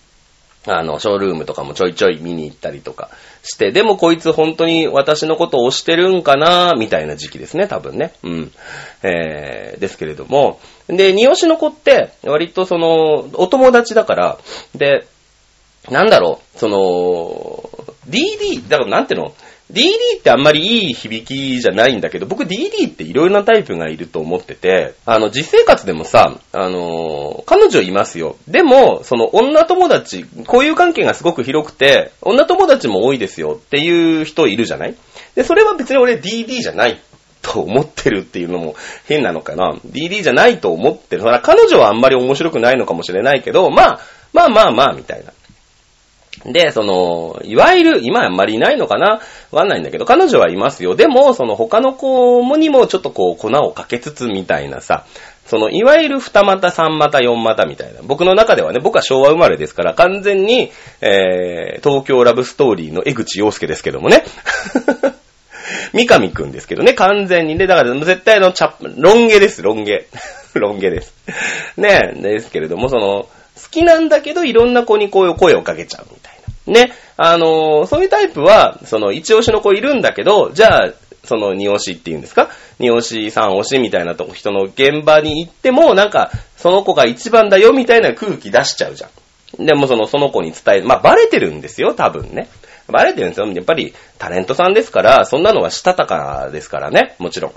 [0.66, 3.11] あの、ショールームとかもちょいちょい見に行ったりとか
[3.42, 8.12] して、でもこいつ本当に私のことを推してるんかな、みたいな時期ですね、多分ね。
[8.23, 8.53] うん。
[9.03, 10.61] えー、ですけれども。
[10.88, 14.38] で、二押しの子って、割とその、お友達だから、
[14.75, 15.07] で、
[15.88, 17.70] なんだろう、その、
[18.09, 19.33] DD、だからなんていうの？
[19.72, 28.37] ?DD ってあんまりいい響きじゃないんだけど、僕 DD っていろいろなタイプがいると思ってて、あの、実生活でもさ、あの、彼女いますよ。
[28.48, 34.94] でも、その女友達、交友関係がすごく広くて、女友達も多いですよっていう人いるじゃない？
[35.35, 37.00] で、それは別に俺 DD じゃない
[37.42, 38.74] と思ってるっていうのも
[39.06, 39.74] 変なのかな。
[39.87, 41.22] DD じゃないと思ってる。
[41.22, 44.00] だから彼女はあんまり面白くないのかもしれないけど、まあ、
[44.33, 45.33] まあまあまあ、みたいな。
[46.44, 49.20] で、その、いわゆる、今あんまりいないのかな？
[49.50, 50.96] わかんないんだけど、彼女はいますよ。
[50.96, 55.05] でも、その他の子にもちょっとこう、粉をかけつつみたいなさ、
[55.44, 58.00] その、いわゆる二股、三股、四股みたいな。
[58.03, 64.24] 僕の中ではね、僕は昭和生まれですから、完全に、えー、東京ラブストーリーの江口洋介ですけどもね。
[65.92, 67.66] 三上くんですけどね、完全にね。
[67.66, 70.07] だから、絶対の、チャップ、ロン毛です、ロン毛。
[70.55, 71.14] ロン毛です。
[71.76, 73.29] ねですけれども、その、好
[73.70, 76.07] きなんだけど、いろんな子にこういう声をかけちゃう。
[76.70, 76.92] ね。
[77.16, 80.92] あのーそういうタイプは、その、一押しの子いるんだけど、じゃあ、
[81.24, 82.48] その、二押しっていうんですか？
[82.78, 89.09] 二押し、三押しみたいなとこ、人の現場に行っても、なんか、その子が一番だよみたいな空気出しちゃうじゃ
[89.62, 89.66] ん。
[89.66, 92.48] でもその、その子に伝え、まあ、バレてるんですよ、多分ね。
[92.88, 93.46] バレてるんですよ。
[93.46, 97.52] やっぱり、タレントさんですから、そんなのはしたたかですからね、もちろ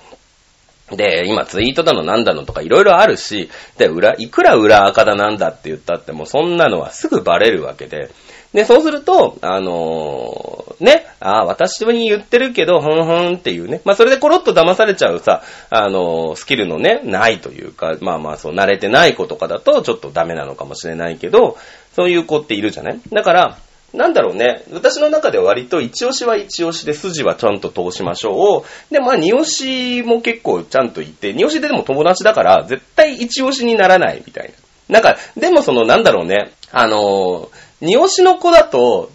[0.92, 0.96] ん。
[0.96, 8.12] で、今ツイートだのなんだのとかいろいろあるし、で、裏、いくら裏垢だなんだって言ったってもうそんなのはすぐバレるわけで。
[8.54, 13.82] で、そうすると、あのーね、ああ、私に言ってるけど、ふんふんっていうね。
[13.84, 21.58] まあ、それでコロッと騙されちゃうさ、あのースキルのね、ないというか、まあまあ、そう、慣れてない子とかだとちょっとダメなのかもしれないけど、
[21.96, 23.00] そういう子っているじゃない？
[23.12, 23.58] だから、
[23.94, 24.64] なんだろうね。
[24.72, 28.94] 私の中では割と一押しは一押しで筋はちゃんと通しましょう。
[28.94, 34.52] で、まあ二押しも結構ちゃんといて、二押しででも友達だから絶対一押しにならないみたい
[34.90, 35.00] な。
[35.00, 36.52] なんか、でもそのなんだろうね。
[36.72, 37.50] あのー
[37.82, 39.12] 二押しの子だと、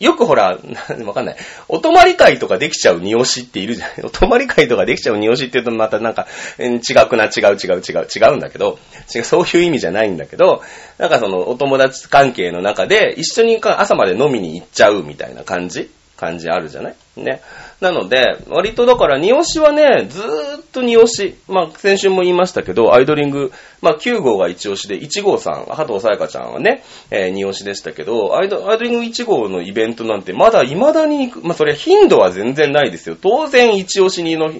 [0.00, 0.58] よくほら、
[1.04, 1.36] わかんない。
[1.68, 3.96] お泊り会とかできちゃう二押しっているじゃない。
[4.04, 6.26] お泊り会とかできちゃう二押しって言うとまたなんか、
[6.58, 8.78] 違くな、違う違う違う、違うんだけど、
[9.14, 10.62] 違う、そういう意味じゃないんだけど、
[10.98, 16.94] なんかそのお友達関係の中で一緒に朝まで飲みに行っちゃうみたいな感じ感じあるじゃない？
[17.16, 17.40] ね。
[17.80, 21.36] なので、割とだから、二押しはね、ずーっと二押し。
[21.48, 23.52] まあ、先週も言いましたけど、アイドリング、
[23.82, 33.16] まあ、9号が一押しで、1号さん、加藤さやかちゃんはね、えー、二押しでしたけど、アイドアイドリング1号のイベントなんて、まだ未だに行く、まあ、それ頻度は全然ないですよ。
[33.20, 34.52] 当然、一押しにの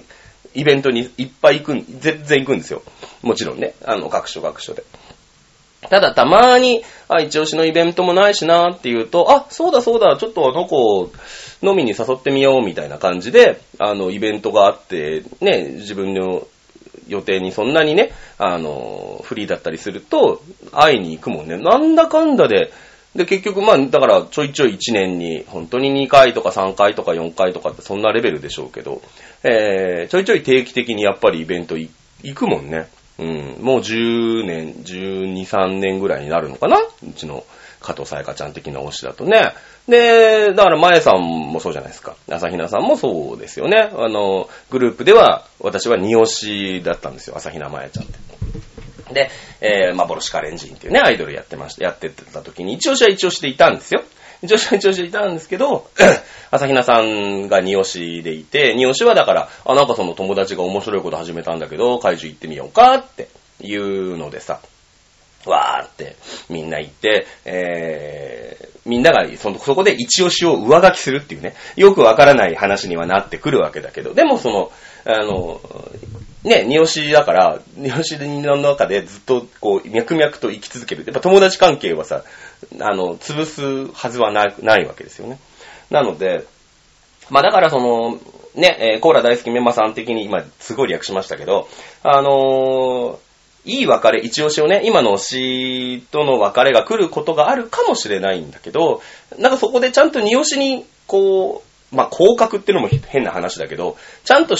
[0.53, 2.81] イベントにいっぱい行くん、全然行くんですよ。
[3.23, 4.83] もちろんね、あの、各所各所で。
[5.89, 11.11] ただたまーに、あ、一押しのイベントもないしなーっていうと、あ、そうだそうだ、ちょっとあの子、
[11.61, 16.47] 飲みに誘ってみようみたいな感じで、あの、イベントがあって、ね、自分の
[17.07, 20.41] 予定にそんなにね、あの、フリーだったりすると、
[20.71, 21.57] 会いに行くもんね。
[21.57, 22.71] なんだかんだで、
[23.15, 29.01] で、結局、まあ、だから、ちょいちょい1年に、本当に2回とか3回とか4回とかってそんなレベルでしょうけど、
[29.43, 31.89] えー、ちょいちょい定期的にやっぱりイベント行
[32.35, 32.87] くもんね。
[33.19, 36.77] うん、もう10年、12、3年ぐらいになるのかな？
[36.77, 37.43] うちの
[37.79, 39.53] 加藤さやかちゃん的な推しだとね。
[39.87, 42.15] で、だから、まえさんもそうじゃないですか。
[42.27, 43.89] 朝比奈さんもそうですよね。
[43.93, 47.37] あの、グループでは、私は二推しだったんですよ。
[47.37, 49.13] 朝比奈まえちゃんって。
[49.13, 49.29] で、
[49.61, 54.03] えー、幻カレンジンっていうね、アイドルやってました、やってた時に、一押しは一押しでいたんですよ。
[54.43, 55.89] 一押しは一押しでいたんですけど、
[56.51, 63.29] 朝比奈さんが二押しでいて、二押しはだから、あ、なんかその友達が面白いこと始めたんだけど、怪獣行ってみようかって
[63.61, 64.59] いうのでさ、
[65.45, 66.15] わーって
[66.49, 74.71] みんな行って、えー、みんながそのそこで一押しを上書きするっていうね、よくわからない話にはなってくるわけだけど、でもその、
[75.05, 75.61] あの、
[76.47, 81.03] ね、二押しだから、二押しの中でずっとこう、脈々と生き続ける。
[81.05, 82.23] やっぱ友達関係はさ、
[82.79, 85.39] あの、潰すはずはなないわけですよね。
[85.89, 86.45] なので、
[87.29, 88.19] まあだからその、
[88.55, 91.67] ね、えーコーラ大好きメンマさん的に今すごい略しましたけど、
[92.03, 93.27] あのー
[93.65, 99.01] いい別れ、一押しをね、今の推しとの別れが来ることがあるかもしれないんだけど、
[99.37, 104.55] なんかそこでちゃんと二押しに、こう、まあ、降格っていうのも変な話だけど、ちゃんと、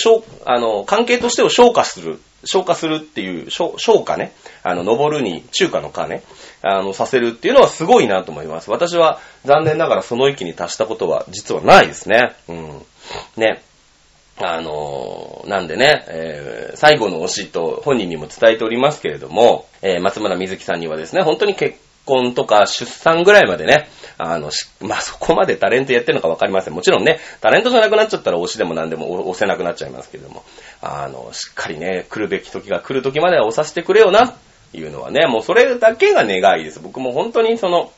[0.46, 6.24] あの、関係としてを消化する、消化するっていう、消消化ね、あの、登るに中華の化ね、
[6.62, 8.72] あの、させるっていうのはすごいなと思います。
[8.72, 12.36] 私は残念ながらその域に達したことは実はないですね。
[12.48, 12.86] うん。
[13.36, 13.62] ね。
[14.40, 24.50] あのーなんでね、えー最後の推しと本人にも伝えておりますけれども、えー松村瑞希さんにはですね、本当に結婚とか出産ぐらいまでね、あの、
[24.82, 26.74] まあ、そこまでタレントやってるのかわかりません。
[26.74, 30.44] もちろんね、タレントじゃなくなっちゃったら推しでも何でも押せなくなっちゃいますけれども、
[30.82, 34.34] あの、しっかりね、来るべき時が来る時までは押させてくれよな、
[34.74, 36.80] いうのはね、もうそれだけが願いです。
[36.80, 37.92] 僕も本当にその、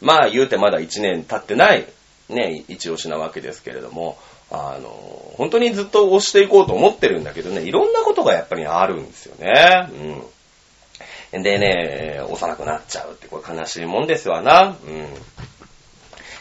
[0.00, 1.86] まあ言うてまだ1年経ってない、
[2.28, 4.16] ね、一押しなわけですけれども、
[4.50, 4.88] あの、
[5.36, 9.88] 本当にずっと押していこうと思ってるんだけどね、いろんなことがやっぱりあるんですよね。
[9.90, 10.22] うん。
[11.42, 14.76] でね、幼くなっちゃうって、これ悲しいもんですわな。
[14.86, 15.08] うん。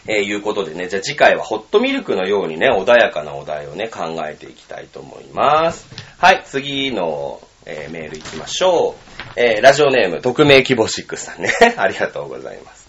[0.06, 5.88] えーいうことでね、じゃあ次回はホットミルクのようにね、穏やかなお題をね、考えていきたいと思います。
[6.17, 9.39] はい、次の、えーメール行きましょう。
[9.39, 11.49] えーラジオネーム、匿名希望シックスさんね。
[11.77, 12.84] ありがとうございます。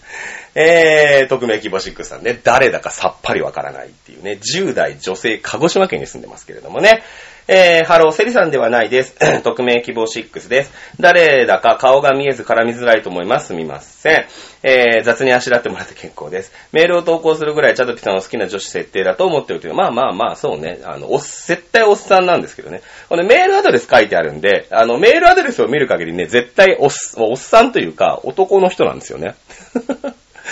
[0.55, 7.03] えー、匿名希望シックスさんね、誰だかさっぱりわからないっていうね、10代女性、鹿児島県に住んでますけれどもね。
[7.47, 9.15] えー、ハロー、セリさんではないです。
[9.43, 10.71] 匿名希望6です。
[10.99, 13.47] 誰だか顔が見えず絡みづらいと思います。
[13.47, 14.25] すみません。
[14.63, 16.51] えー、雑にあしらってもらって結構です。
[16.71, 19.75] メールを投稿するぐらいチャドピさんの好きな女子設定だと思ってるという。
[19.75, 20.79] まあまあまあ、そうね。
[20.85, 22.81] あの、おっ、絶対おっさんなんですけどね。
[23.09, 29.35] これメールアドレス書いてあるんで、あの、メールアドレスを見る限りね、絶対おっ、おっさんというか、男の人なんですよね。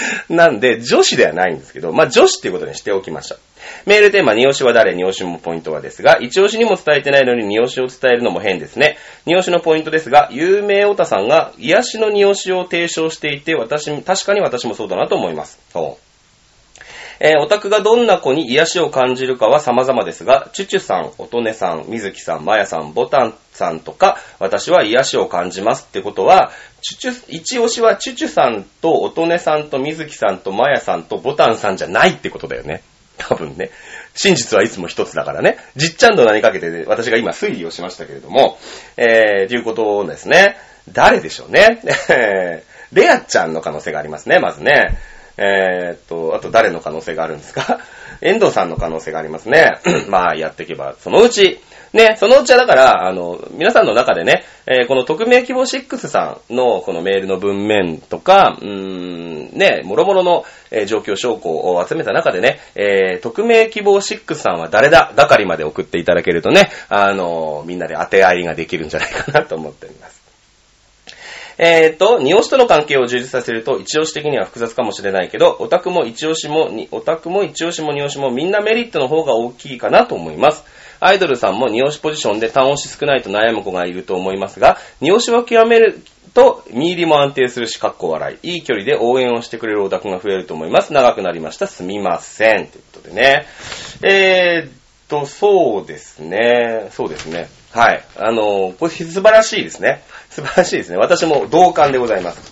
[0.29, 3.37] なんで、女子ではないんですけど、まあ女子っていうことにしておきました。
[3.85, 8.97] メールテーマ、二押しは誰、二押しもポイントはですが、一押しにも伝えてないのに二押しを伝えるのも変ですね。
[9.25, 15.59] 二押しのポイントですが、有名オタさんが癒しの二押しを提唱していて、私、確かに私もそうだなと思います。
[15.71, 16.12] そう。
[17.25, 32.83] えーオタクがどんな子に癒しを感じるかは様々ですが、チュチュさん、おとねさん、みずきさん、まやさん、ボタンさんとか、私は癒しを感じますってことは、チュチュ、一押しはチュチュさんと、おとねさんと、みずきさんと、まやさんと、ボタンさんじゃないってことだよね。
[33.17, 33.71] 多分ね。
[34.15, 35.59] 真実はいつも一つだからね。
[35.77, 38.57] じっちゃんと名にかけて、ね、私が今推理をしましたけれども、
[38.97, 40.57] えー、ということですね。
[40.91, 41.79] 誰でしょうね。
[42.09, 44.97] えレアちゃんの可能性がありますね、まずね。
[45.37, 47.79] えーっと、あと誰の可能性があるんですか？
[48.21, 49.71] 遠藤さんの可能性がありますね。
[50.07, 51.59] まあ、やっていけば、そのうち、
[51.93, 65.11] ね、そのうちはだから、あの、皆さんの中でね、えーこの匿名希望6さんのこのメールの文面とか、うーん、ね、もろもろの、えー状況証拠を集めた中でね、えー匿名希望6さんは誰だ？
[65.15, 70.22] 係まで送っていただけるとね、あの、みんなで当て合いができるんじゃないかなと思っております。
[71.57, 80.63] えー、と、二押しとの関係を充実させると、一押し的には複雑かもしれないけど、オタクも一押しも、オタクも一押しも二押しもみんなメリットの方が大きいかなと思います。
[80.99, 86.01] アイドルさんも二押しポジションで単押し少ないと悩む子がいると思いますが、二押しを極める
[86.33, 88.55] と、見入りも安定するし、かっこ笑い。
[88.55, 90.93] いい距離で応援をしてくれるオタクが増えると思います。
[90.93, 91.67] 長くなりました。
[91.67, 92.67] すみません。
[92.67, 93.45] ということでね。
[94.01, 94.71] えーっ
[95.09, 96.87] と、そうですね。
[96.91, 97.47] そうですね。
[97.73, 98.03] はい。
[98.17, 100.03] あの、これ素晴らしいですね。
[100.29, 100.97] 素晴らしいですね。
[100.97, 102.51] 私も同感でございます。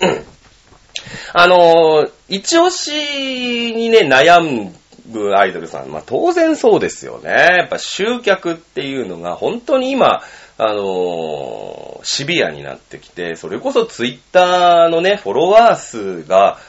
[1.34, 7.30] あの、一押しにね、悩むアイドルさん、まあ当然そうですよね。
[7.32, 10.24] やっぱ集客っていうのが本当に今、
[10.58, 16.60] あのシビアになってきて、それこそツイッターのね、フォロワー数が、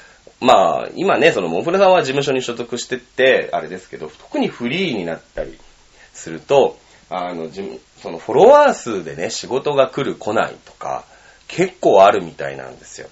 [0.41, 5.57] まあ、今ね、その、モンフレさんは事務所に所属してって、あれですけど、特にフリーになったり
[6.13, 6.79] すると、
[7.13, 7.49] あの、
[8.01, 11.05] その、フォロワー数でね、仕事が来る来ないとか、
[11.47, 13.09] 結構あるみたいなんですよ。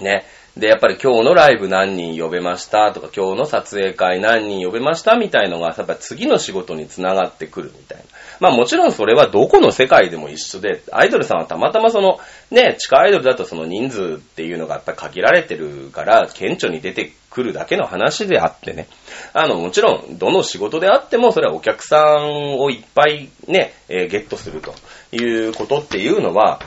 [0.00, 0.24] ね。
[0.56, 8.04] で、やっぱり今日のライブ何人呼べましたとか、今日の撮影会何人呼べましたみたいのが、やっぱ次の仕事につながってくるみたいな。
[8.38, 12.18] まあもちろんそれはどこの世界でも一緒で、アイドルさんはたまたまその、
[12.50, 18.88] ね、地下アイドルだとその人数っていうのがやっぱ限られてるから、顕著に出てくるだけの話であってね。
[19.32, 24.74] あの、もちろん、どの仕事であっても、それはお客さんをいっぱいね、えーゲットすると
[25.12, 26.60] いうことっていうのは、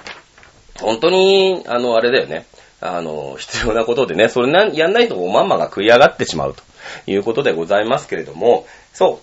[0.81, 2.45] 本当に、あの、あれだよね。
[2.85, 6.63] あの、必要なことでね、それな、やんないとおまんまが食い上がってしまうと
[7.07, 9.21] いうことでございますけれども、そ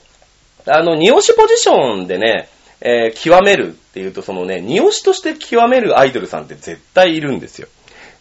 [0.67, 0.71] う。
[0.71, 2.49] あの、二押しポジションでね、
[2.81, 7.69] えー極めるっていうと、そのね、二押しとして極めるアイドルさんって絶対いるんですよ。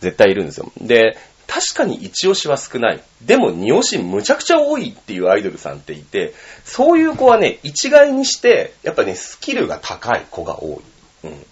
[0.01, 0.71] 絶対いるんですよ。
[0.79, 1.17] で、
[1.47, 3.01] 確かに一押しは少ない。
[3.21, 6.33] でも二押しむちゃくちゃ多いっていうアイドルさんっていて、
[6.63, 10.81] そういう子はね、一概にして、やっぱね、スキルが高い子が多
[11.23, 11.27] い。
[11.27, 11.45] うん。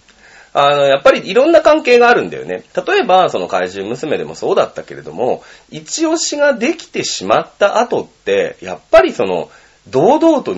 [0.52, 2.64] あの、やっぱりいろんな関係があるんだよね。
[2.86, 9.50] 例えば、その怪獣娘でもそうだったけれども、一押しができてしまった後って、やっぱりその、
[9.88, 10.56] 堂々と、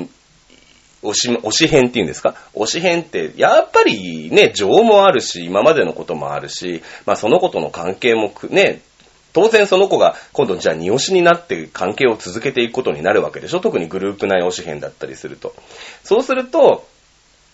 [1.03, 2.37] 推し、推し編っていうんですか？
[2.55, 8.83] 推し編って、やっぱりね、情もあるし、今までのこともあるし、まあその子との関係もくね、
[9.33, 13.59] 当然その子が今度じゃあ二押しになって関係を続けていくことになるわけでしょ？
[13.59, 15.55] 特にグループ内推し編だったりすると。
[16.05, 16.87] そうすると、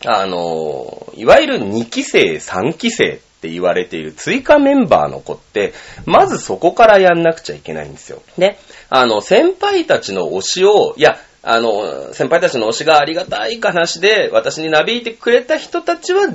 [0.06, 5.72] あの、いわゆる2期生、3期生って言われている追加メンバーの子って、
[6.06, 8.22] まずそこからやんなくちゃいけないんですよ。
[8.36, 8.58] ね。
[8.90, 16.26] あの、先輩たちの推しを、いや、あの、先輩たちの推しがありがたい話で、私になびいてくれた人たちは、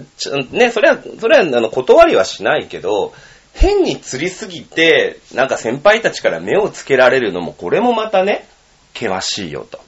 [0.51, 3.14] ね、それは、それは、あの、断りはしないけど、
[3.53, 8.47] 変に釣りすぎて、なんか先輩たちから目をつけられるのも、これもまたね、
[8.93, 9.80] 険しいよと。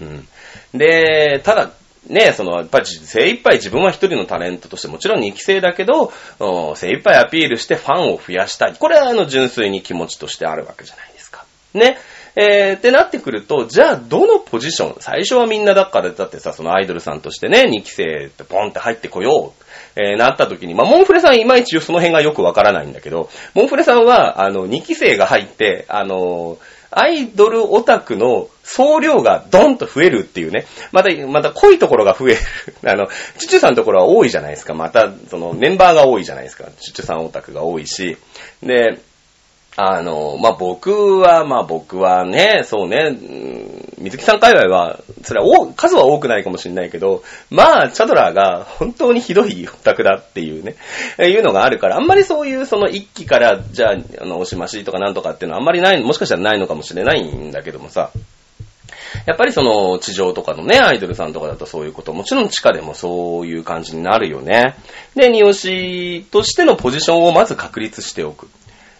[0.00, 0.28] うん。
[0.74, 1.70] で、ただ、
[2.12, 6.12] ね、その、やっぱり精一杯自分は一人のタレントとしてもちろん2期生だけど、
[6.76, 8.74] 精一杯アピールしてファンを増やしたい。
[8.78, 11.46] これはあの純粋に気持ちとしてあるわけじゃないですか。
[11.72, 11.96] ね。
[12.34, 19.62] えー、ってなってくると、じゃあどのポジション、最初はみんなだからだってさ、そのアイドルさんとしてね、2期生ってポンって入ってこよう。
[19.94, 26.58] えー、なった時に、まあ、モンフレさんいまいちその辺がよくわからないんだけど、モンフレさんは、あの、2期生が入って、あの
[26.94, 30.66] アイドルオタクの総量がドンと増えるっていうね。
[30.92, 32.38] また、また濃いところが増える。
[32.84, 33.06] あの、
[33.38, 34.74] チュチュさんのところは多いじゃないですか。
[34.74, 36.64] また、そのメンバーが多いじゃないですか。
[36.80, 38.18] チュチュさんオタクが多いし。
[38.62, 39.00] で、
[39.76, 50.76] あの、まあ、僕は、まあ、僕はね、そうね、うん水木さん界隈は、それは多数は多くないかもしれないけど、まあ、チャドラーが本当にひどいオタクだっていうね、
[51.18, 58.10] いうのがあるから、あんまりそういうその一期から、じゃあ、あの、おしましとかなんとかっていうのはあんまりない、もしかしたらないのかもしれないんだけどもさ、
[59.26, 64.74] やっぱりその地上とかのね、アイドルさんとかだとそういうこと、もちろん地下でもそういう感じになるよね。
[65.14, 68.48] で、二押しとしてのポジションをまず確立しておく。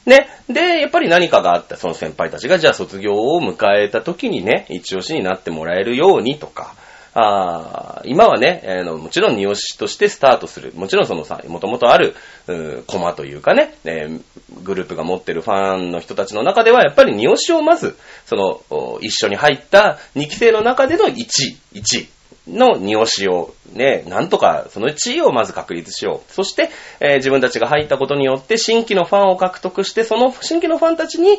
[0.06, 0.28] ね。
[0.48, 6.74] で、やっぱり何かがあった、その先輩たちが、じゃあ卒業を迎えた時にね、一押しになってもらえるようにとか、
[7.14, 10.72] あ今はね、あの、もちろん二押しとしてスタートする。
[10.74, 12.14] もちろんそのさ、もともとある、
[12.48, 14.22] うコマというかね、えー
[14.62, 17.96] グループが持ってるファンの人たちの中では、やっぱり二押しをまず、
[18.26, 21.26] その、一緒に入った二期生の中での1位、
[21.74, 22.08] 1位。
[22.48, 26.32] の二押しをね、なんとかその地位をまず確立しよう。
[26.32, 26.70] そして、
[27.00, 31.38] えー自分たちが入ったことによって新規のファンを獲得して、その新規のファンたちに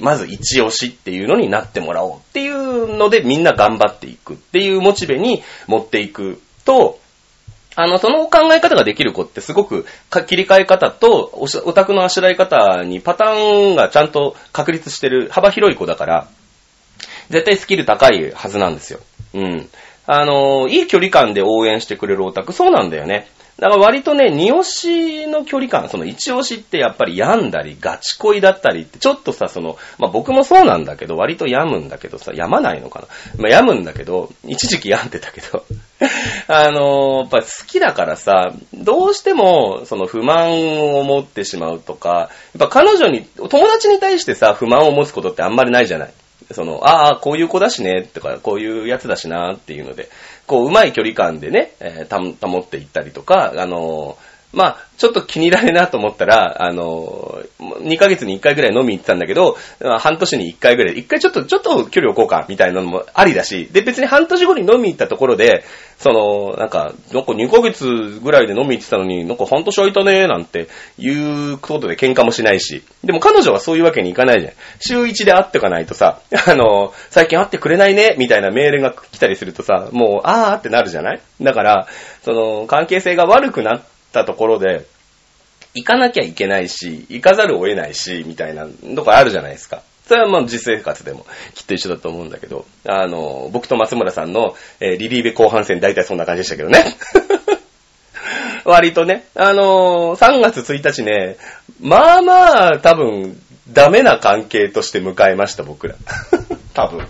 [0.00, 7.00] まず一押しっていうのになってもらおうっていうのでみんな頑張っていくっていうモチベに持っていくと、
[7.76, 9.86] あの、その考え方ができる子ってすごく
[10.26, 11.30] 切り替え方と
[11.64, 16.28] オタクのあしらい方にパターンがちゃんと確立してる幅広い子だから、
[17.30, 19.00] 絶対スキル高いはずなんですよ。
[19.34, 19.68] うん。
[20.06, 23.28] あの、いい距離感で応援してくれるオタク、そうなんだよね。
[23.58, 33.06] だから割とね、二押しの距離感、その一押しってやっぱり病んだり、ガチ恋だったりって、ちょっとさ、その、まあ、僕もそうなんだけど、割と病むんだけどさ、病まないのかな。
[33.38, 35.64] まあ、病むんだけど、一時期病んでたけど、
[36.48, 42.28] あのやっぱ好きだからさ、どうしても、その不満を持ってしまうとか、やっ
[42.58, 46.12] ぱ彼女に、友達に対してさ、不満を持つことってあんまりないじゃない。
[46.52, 50.08] その、ああ、こういう子だしね、とか、こういうやつだしな、っていうので、
[50.46, 52.18] こう、うまい距離感でね、えーた
[52.48, 59.56] 保っていったりとか、あのーまあ、ちょっと気に入られなと思ったら、あの、2ヶ月に1回ぐらい飲み行ってたんだけど、
[59.98, 65.64] 半年に1回ぐらい、1回ちょっと、ちょっと距離置こうか、みたいなのもありだし、で、別に半年後に飲み行ったところで、
[65.98, 67.84] その、なんか、なんか2ヶ月
[68.22, 74.52] ぐらいで飲み行ってたのに、なんか半年空いたね、なんていうことで喧嘩もしないし、でも彼女はそういうわけにいかないじゃん。
[74.80, 81.20] 週1で会っておかないとさ、あの、最近会ってくれないね、みたいなメールが来たりするとさ、もう、あーってなるじゃない？
[81.40, 81.86] だから、
[82.24, 84.86] その、関係性が悪くなってたところで、
[85.74, 89.82] 行かなきゃいけないし、行かざるを得ないし、みたいなとこあるじゃないですか。
[90.06, 96.84] それはまあ実生活でもきっと一緒だと思うんだけど、あの、僕と松村さんの、えーリリーベ後半戦大体そんな感じでしたけどね。
[98.64, 101.36] 割とね、あのー3月1日ね、
[101.80, 105.96] まあまあ多分ダメな関係として迎えました、僕ら。
[106.74, 107.08] 多分。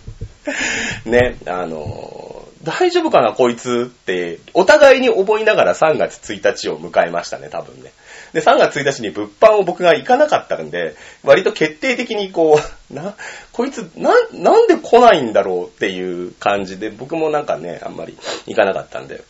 [1.05, 2.24] ね、あのー
[2.65, 7.93] 大丈夫かな、こいつって、お互いに思いながら3月1日を迎えましたね、多分ね。
[8.33, 13.15] で、3月1日に物販を僕が行かなかったんで、割と決定的にこう、 な、
[13.53, 19.23] こいつ、な、なんで来ないんだろうっていう感じで、僕もなんかね、あんまり行かなかったんで、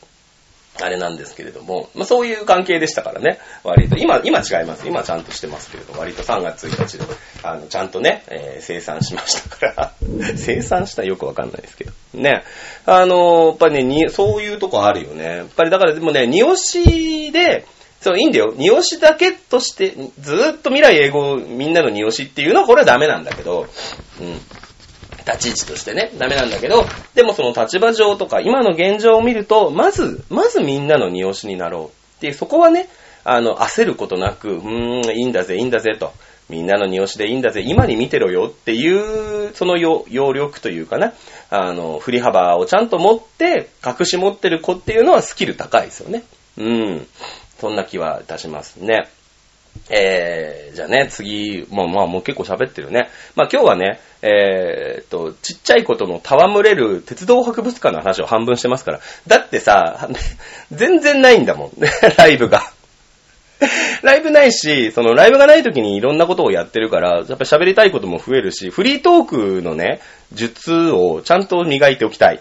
[0.81, 3.97] あれなんですけれども、まあ、そういう関係でしたからね、割と。
[3.97, 4.87] 今、今違います。
[4.89, 7.05] 今ちゃんとしてますけれど、割と3月1日で、
[7.45, 9.93] あの、ちゃんとね、えー生産しましたから。
[10.37, 11.93] 生産したらよくわかんないですけど。
[12.15, 12.43] ね。
[12.87, 15.25] あのーやっぱりねに、そういうとこあるよね。
[15.25, 17.65] やっぱりだからでもね、二押しで、
[18.01, 18.53] そう、いいんだよ。
[18.57, 23.67] 二押しだけとして、ずーっと未来英語みんなの二押しっていうのはこれはダメなんだけど、
[24.21, 24.41] うん。
[25.27, 32.89] 立ち位置としてね、ダメなんだけど、でもその立場上とか、今の現状を見ると、まず、まずみんなの二押しになろうっていう、そこはね、
[33.25, 36.13] あの、焦ることなく、うーん、いいんだぜ、いいんだぜと。
[36.51, 41.15] みんなの二押しでいいんだぜ、今に見てろよっていう、その要要力というかな、
[41.49, 46.23] あの、振り幅をちゃんと持って、隠し持ってる子っていうのはスキル高いですよね。
[46.59, 47.07] うん。
[47.61, 49.09] そんな気はいたしますね。
[49.91, 53.11] えー、じゃあね、次、まあまあもう結構喋ってるね。
[53.37, 59.01] まあ今日はね、えーっと、ちっちゃいことの戯れる鉄道博物館の話を半分してますから。
[59.27, 60.09] だってさ、
[60.73, 61.73] 全然ないんだもん、
[62.17, 62.63] ライブが。
[64.03, 69.25] ライブないし、そのライブがない時にいろんなことをやってるから、やっぱ喋りたいことも増えるし、フリートー
[69.59, 70.01] クのね、
[70.33, 72.41] 術をちゃんと磨いておきたい。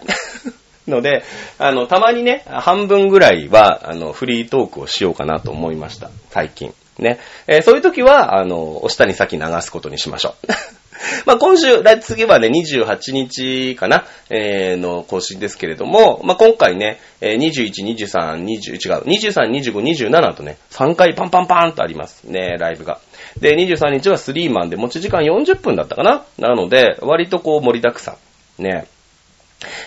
[0.88, 1.24] ので、
[1.58, 6.10] あの、たまにね、半分ぐらいは、あの、フリートークをしようかなと思いました。
[6.30, 6.74] 最近。
[6.98, 7.18] ね。
[7.46, 10.46] えーそういう時は、あの、お下に先流すことにしましょう。
[11.26, 23.00] まあ今週、来次はね、28日かな、えーの更新ですけれども、まあ今回ね、え21、23、20、違う、23、25、27とね、3回パンパンパンとありますね、ライブが。
[23.40, 28.16] で、23日はスリーマンで持ち時間40分だったかななので、割とこう盛りだくさ
[28.58, 28.62] ん。
[28.62, 28.86] ね。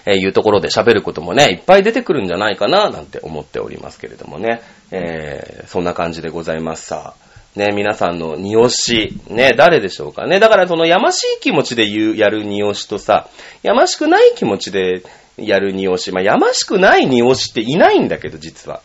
[0.05, 4.61] えーいうところで喋ることもね、いっぱい出てくるんじゃないかな、なんて思っておりますけれどもね。
[4.91, 7.13] えーそんな感じでございますさ。
[7.55, 10.39] ね、皆さんの二押し、ね、誰でしょうかね。
[10.39, 13.28] だからそのやましい気持ちで言う、やる二押しとさ、
[13.63, 15.01] やましくない気持ちで
[15.38, 16.11] やる二押し。
[16.11, 18.82] まあ、やましくない二押しっていないんだけど、実は。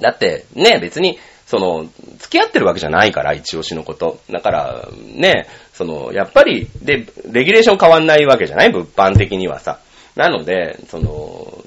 [0.00, 1.86] だって、ね、別に、その、
[2.18, 4.20] 付き合ってるわけじゃないから、一押しのこと。
[4.30, 8.70] だから、ね、その、やっぱり、で、レギュレーション変わんないわけじゃない？
[8.70, 9.80] 物販的にはさ。
[10.16, 11.64] なので、その、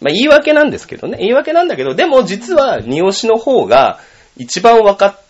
[0.00, 1.18] まあ、言い訳なんですけどね。
[1.18, 4.00] 言い訳なんだけど、でも実は二押しの方が
[4.36, 5.20] 一番分かっ、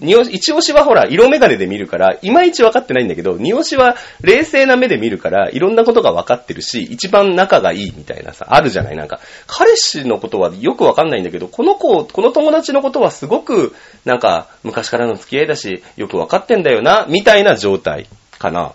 [0.00, 18.08] 二押し、一押しはほら、色眼鏡で見るから、いまいち分かってないんだけど、二押しは冷静な目で見るから、いろんなことが分かってるし、一番仲がいいみたいなさ、あるじゃないなんか、彼氏のことはよく分かんないんだけど、この子、この友達のことはすごく、なんか、昔からの付き合いだし、よく分かってんだよな、みたいな状態
[18.38, 18.72] かな。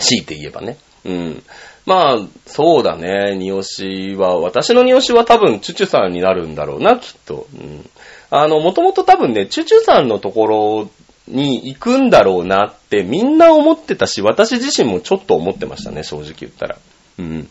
[0.00, 0.76] 強いて言えばね。
[1.04, 1.42] うん。
[1.86, 3.36] まあ、そうだね。
[3.36, 7.46] ニオシは、私のニオシは多分、チュチュさんになるんだろうな、きっと。
[7.54, 7.88] うん。
[8.30, 10.90] あの、もともと多分ね、チュチュさんのところ
[11.28, 16.76] に行くんだろうなってみんな思ってたし、私自身もちょっと思ってましたね、正直言ったら。
[17.18, 17.48] うん。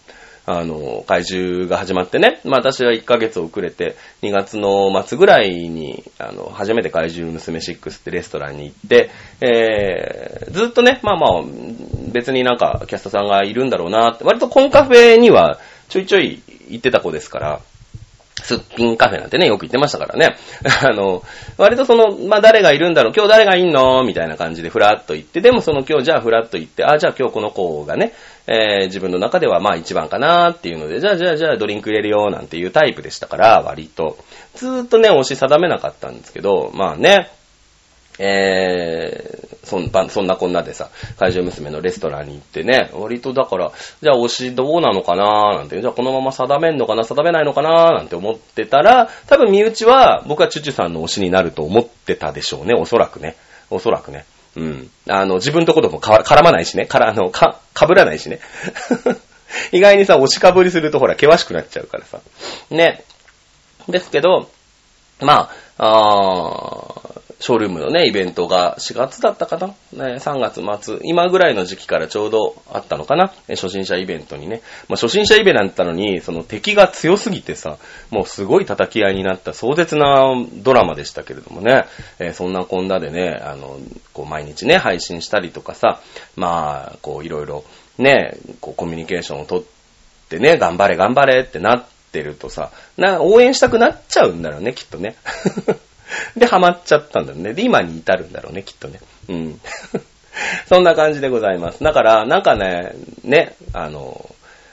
[0.47, 9.09] あの、怪獣が始まってね、まあ私は1ヶ月遅れて、2月の末ぐらいに、あの、初めて怪獣娘6ってレストランに行って、
[9.41, 11.43] えー、ずっとね、まあまあ、
[12.11, 17.61] 別になんかキャストさんがいるんだろうなって、割とコンカフェにはちょいちょい行ってた子ですから、
[18.43, 20.35] すっぴんカフェなんてね、よく言ってましたからね。
[20.83, 21.23] あの、
[21.57, 24.03] 割とその、まあ、誰がいるんだろう、今日誰がいんの？
[24.03, 28.13] みたいな感じでフラッと行って、でもその今日じゃあフラッと行って、あ、じゃあ今日この子がね、
[28.47, 34.17] えー自分の中ではまあ一番かなっていうので、じゃあじゃあじゃあドリンク入れるよなんていうタイプでしたから、割と。
[34.55, 37.29] ずーっとね、押し定めなかったんですけど、まあね、
[38.17, 43.71] えー、そんな、そんなこんなでさ、怪獣娘のレストランに行ってね、割とだから、
[44.01, 53.35] じゃあ推しどうなのかなーなんて、じゃあこのまま定めんのかな定めないのかなーなんて思ってたら、多分身内は僕はチュチュさんの推しになると思ってたでしょうね、おそらくね。
[53.69, 54.25] おそらくね。
[54.55, 54.89] うん。
[55.07, 56.85] あの、自分とことも絡まないしね。
[56.85, 58.39] から、あの、か、ぶらないしね。
[59.71, 62.19] 意外にさ、押しかぶりするとほら、険しくなっちゃうからさ。
[62.69, 63.03] ね。
[63.87, 64.49] ですけど、
[65.19, 73.33] まあ、あーショールームのね、イベントが4月だったかな、ね、?3 月末、今ぐらいの時期からちょうどあったのかな？
[73.49, 74.61] 初心者イベントにね。
[74.87, 77.77] まあ、初心者イベントだったのに、その敵が強すぎてさ、
[78.09, 81.85] もうすごい叩き合いになった壮絶なドラマでしたけれどもね。
[82.19, 83.79] えーそんなこんなでね、あの、
[84.13, 86.01] こう毎日ね、配信したりとかさ、
[86.35, 87.63] まあ、こういろいろ
[87.97, 89.63] ね、こうコミュニケーションをとっ
[90.29, 95.15] てね、頑張れ頑張れってなってるとさ、な、応援したくなっちゃうんだろうね、きっとね。
[96.35, 97.53] で、ハマっちゃったんだろうね。
[97.53, 98.99] で、今に至るんだろうね、きっとね。
[99.27, 99.59] うん。
[100.67, 101.83] そんな感じでございます。
[101.83, 102.93] だから、なんかね、
[103.23, 104.29] ね、あの、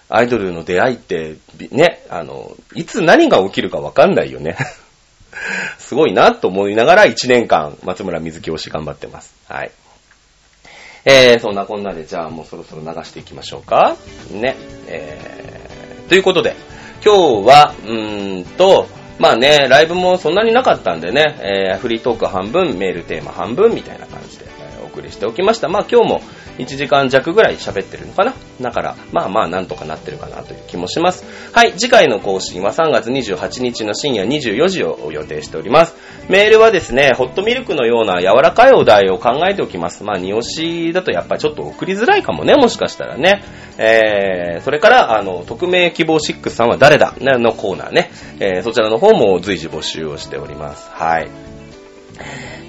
[0.08, 1.36] アイドルの出会いって、
[1.70, 4.56] ね、あの、いつ何が起きるかわかんないよね。
[5.78, 9.34] すごいなと思いながら1年間、松村水木推し頑張ってます。
[9.48, 9.70] はい。
[11.04, 13.96] えー、そんなこんなで、じゃあもうそろそろ流していきましょうか。
[14.30, 14.56] ね。
[14.86, 16.54] えー、ということで、
[17.04, 18.86] 今日は、うーんと、
[19.22, 25.68] まあね、ライブもそんなになかったんでね、えー、フリートーク半分、メールテーマ半分みたいな感じで、えお送りしておきました。
[25.68, 26.22] まあ今日も
[26.58, 28.34] 1時間弱ぐらい喋ってるのかな？
[28.60, 31.24] だから、まあまあなんとかなってるかなという気もします。
[31.52, 35.94] はい、次回の更新は3月28日の深夜24時を予定しております。
[36.28, 40.04] メールはですね、ホットミルクのような柔らかいお題を考えておきます。
[40.04, 43.42] まあ、二押しだとやっぱちょっと送りづらいかもね、もしかしたらね。
[43.78, 47.14] えー、それから、あの、匿名希望6さんは誰だ？
[47.20, 48.10] のコーナーね。
[48.38, 50.88] えー、そちらの方も随時募集をしております。
[50.90, 51.51] はい。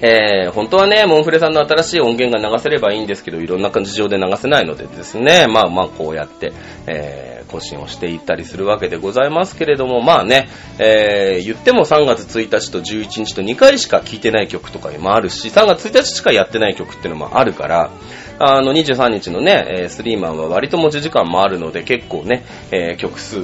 [0.02, 6.52] えー、本当はね、モンフレさんの新しい音源が流せればいいんですけど、いろんな事情で流せないのでですね、まあまあこうやって、
[6.86, 10.48] えー、更新をしていったりするわけでございますけれども、まあね、
[10.78, 17.90] えー、言っても3月1日と11日と2回しか聴いてない曲とかもあるし、3月1日しかやってない曲っていうのもあるから、
[18.38, 23.38] あの、23日のね、えースリーマンは割と持ち時間もあるので、結構ね、えー曲数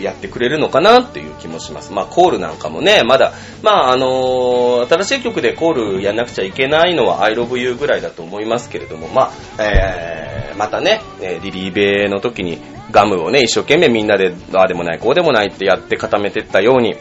[0.00, 1.92] やってくれるのかなっていう気もします。
[1.92, 3.32] まあ、コールなんかもね、まだ、
[3.62, 11.00] まあ、あのー新しい曲でコールやんなくちゃいけないのは I love you ぐらいだと思いますけれども、まあ、えーまたね、
[11.42, 12.60] リリーベの時に
[12.90, 16.94] ガムをね、一生懸命みんなで、ああでもない、こうでもないってやって固めてったように、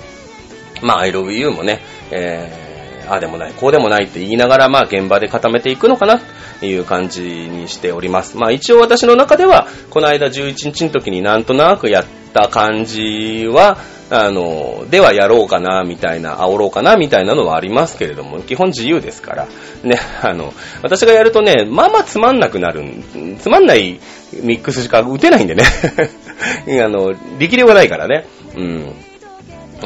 [0.82, 1.80] まあ、I love you もね、
[2.12, 2.63] えー
[3.08, 6.20] ああでもない、こうでもないって言いながら、まあ、現場で固めていくのかな
[6.60, 8.38] という感じにしております。
[8.38, 13.78] まあ、一応私の中では、この間11日の時になんとなくやった感じは、
[14.10, 19.48] あの、ではやろうかな、みたいな、煽ろうかな、みたいなのはありますけれども、基本自由ですから、
[19.84, 22.84] ね、あの、私がやるとね、まあまあつまんなくなる、
[23.40, 24.00] つまんない
[24.42, 25.64] ミックスしか打てないんでね、
[26.84, 28.26] あの、力量がないからね、
[28.56, 28.96] うん。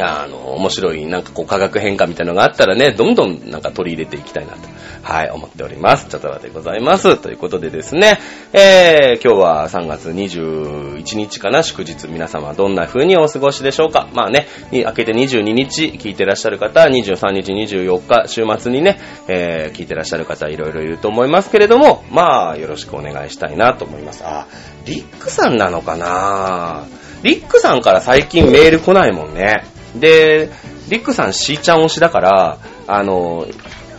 [0.04, 4.60] あの、面白い、なんかこう、化学変化みたいなのがあったらね、どんどんなんか取り入れていきたいなと、
[5.04, 6.08] はい、思っております。
[6.08, 7.18] ちょっとでございます。
[7.18, 8.20] ということでですね、
[8.54, 14.10] えー、今日は3月21日かな、祝日、皆様どんな風にお過ごしでしょうか。
[14.14, 24.24] まあね、に明けて22日聞いてらっしゃる方、23日、24日、週末にね、えー、聞いてらっしゃる方、いろいろいると思いますけれども、まあ、よろしくお願いしたいなと思います。
[24.26, 24.48] あ、
[24.86, 26.86] リックさんなのかな？
[27.24, 29.64] リックさんから最近メール来ないもんね。
[30.00, 30.50] で、
[30.90, 33.46] リックさん、シーちゃん推しだから、あの、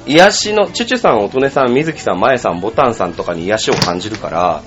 [0.07, 4.62] 癒しの、チュチュさん、乙女さん、水木さん、まえさん、ボタンさんとかに癒しを感じるから、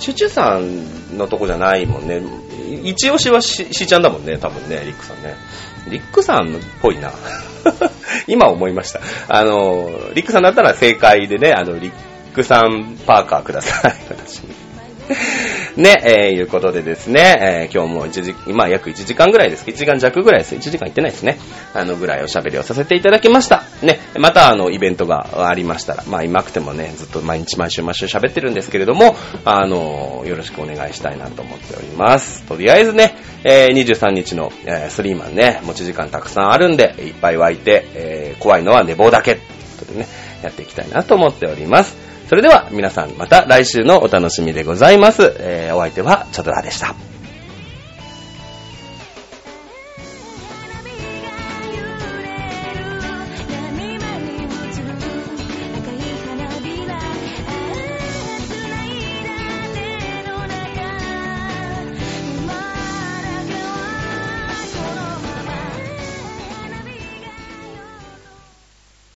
[0.00, 2.22] チュチュさんのとこじゃないもんね。
[2.84, 5.34] 一押しはシシーちゃんだもんね、多分ね、リックさんね。
[5.88, 7.12] リックさんっぽいな。
[8.26, 9.00] 今思いました。
[9.28, 11.92] あの、リックさんだったら正解でね、あの、リッ
[12.34, 14.61] クさんパーカーください、私に。
[15.76, 20.54] ね、えー、いうことでですね、えー、今日も1時、まあ約1時間ぐらいです1時間弱ぐらいです。
[20.54, 21.38] 1時間行ってないですね。
[21.74, 23.62] あのぐらいおしゃべりをさせていただきました。
[23.82, 32.42] ね、またあの、イベントがありましたら、まあ今くてもね、ずっと毎日毎週毎週喋ってるんですけれども、あの、よろしくお願いしたいなと思っております。
[32.44, 39.44] とりあえずね、えー、23日の、えー、スリーマンね、持ち時間たくさんあるんで、いっぱい湧いて、えー、怖いのは寝坊だけ、という
[39.78, 40.06] ことでね、
[40.42, 42.11] やっていきたいなと思っております。
[42.28, 45.34] それでは皆さんまた来週のお楽しみでございます。
[45.38, 47.11] えー、お相手はチャドラでした。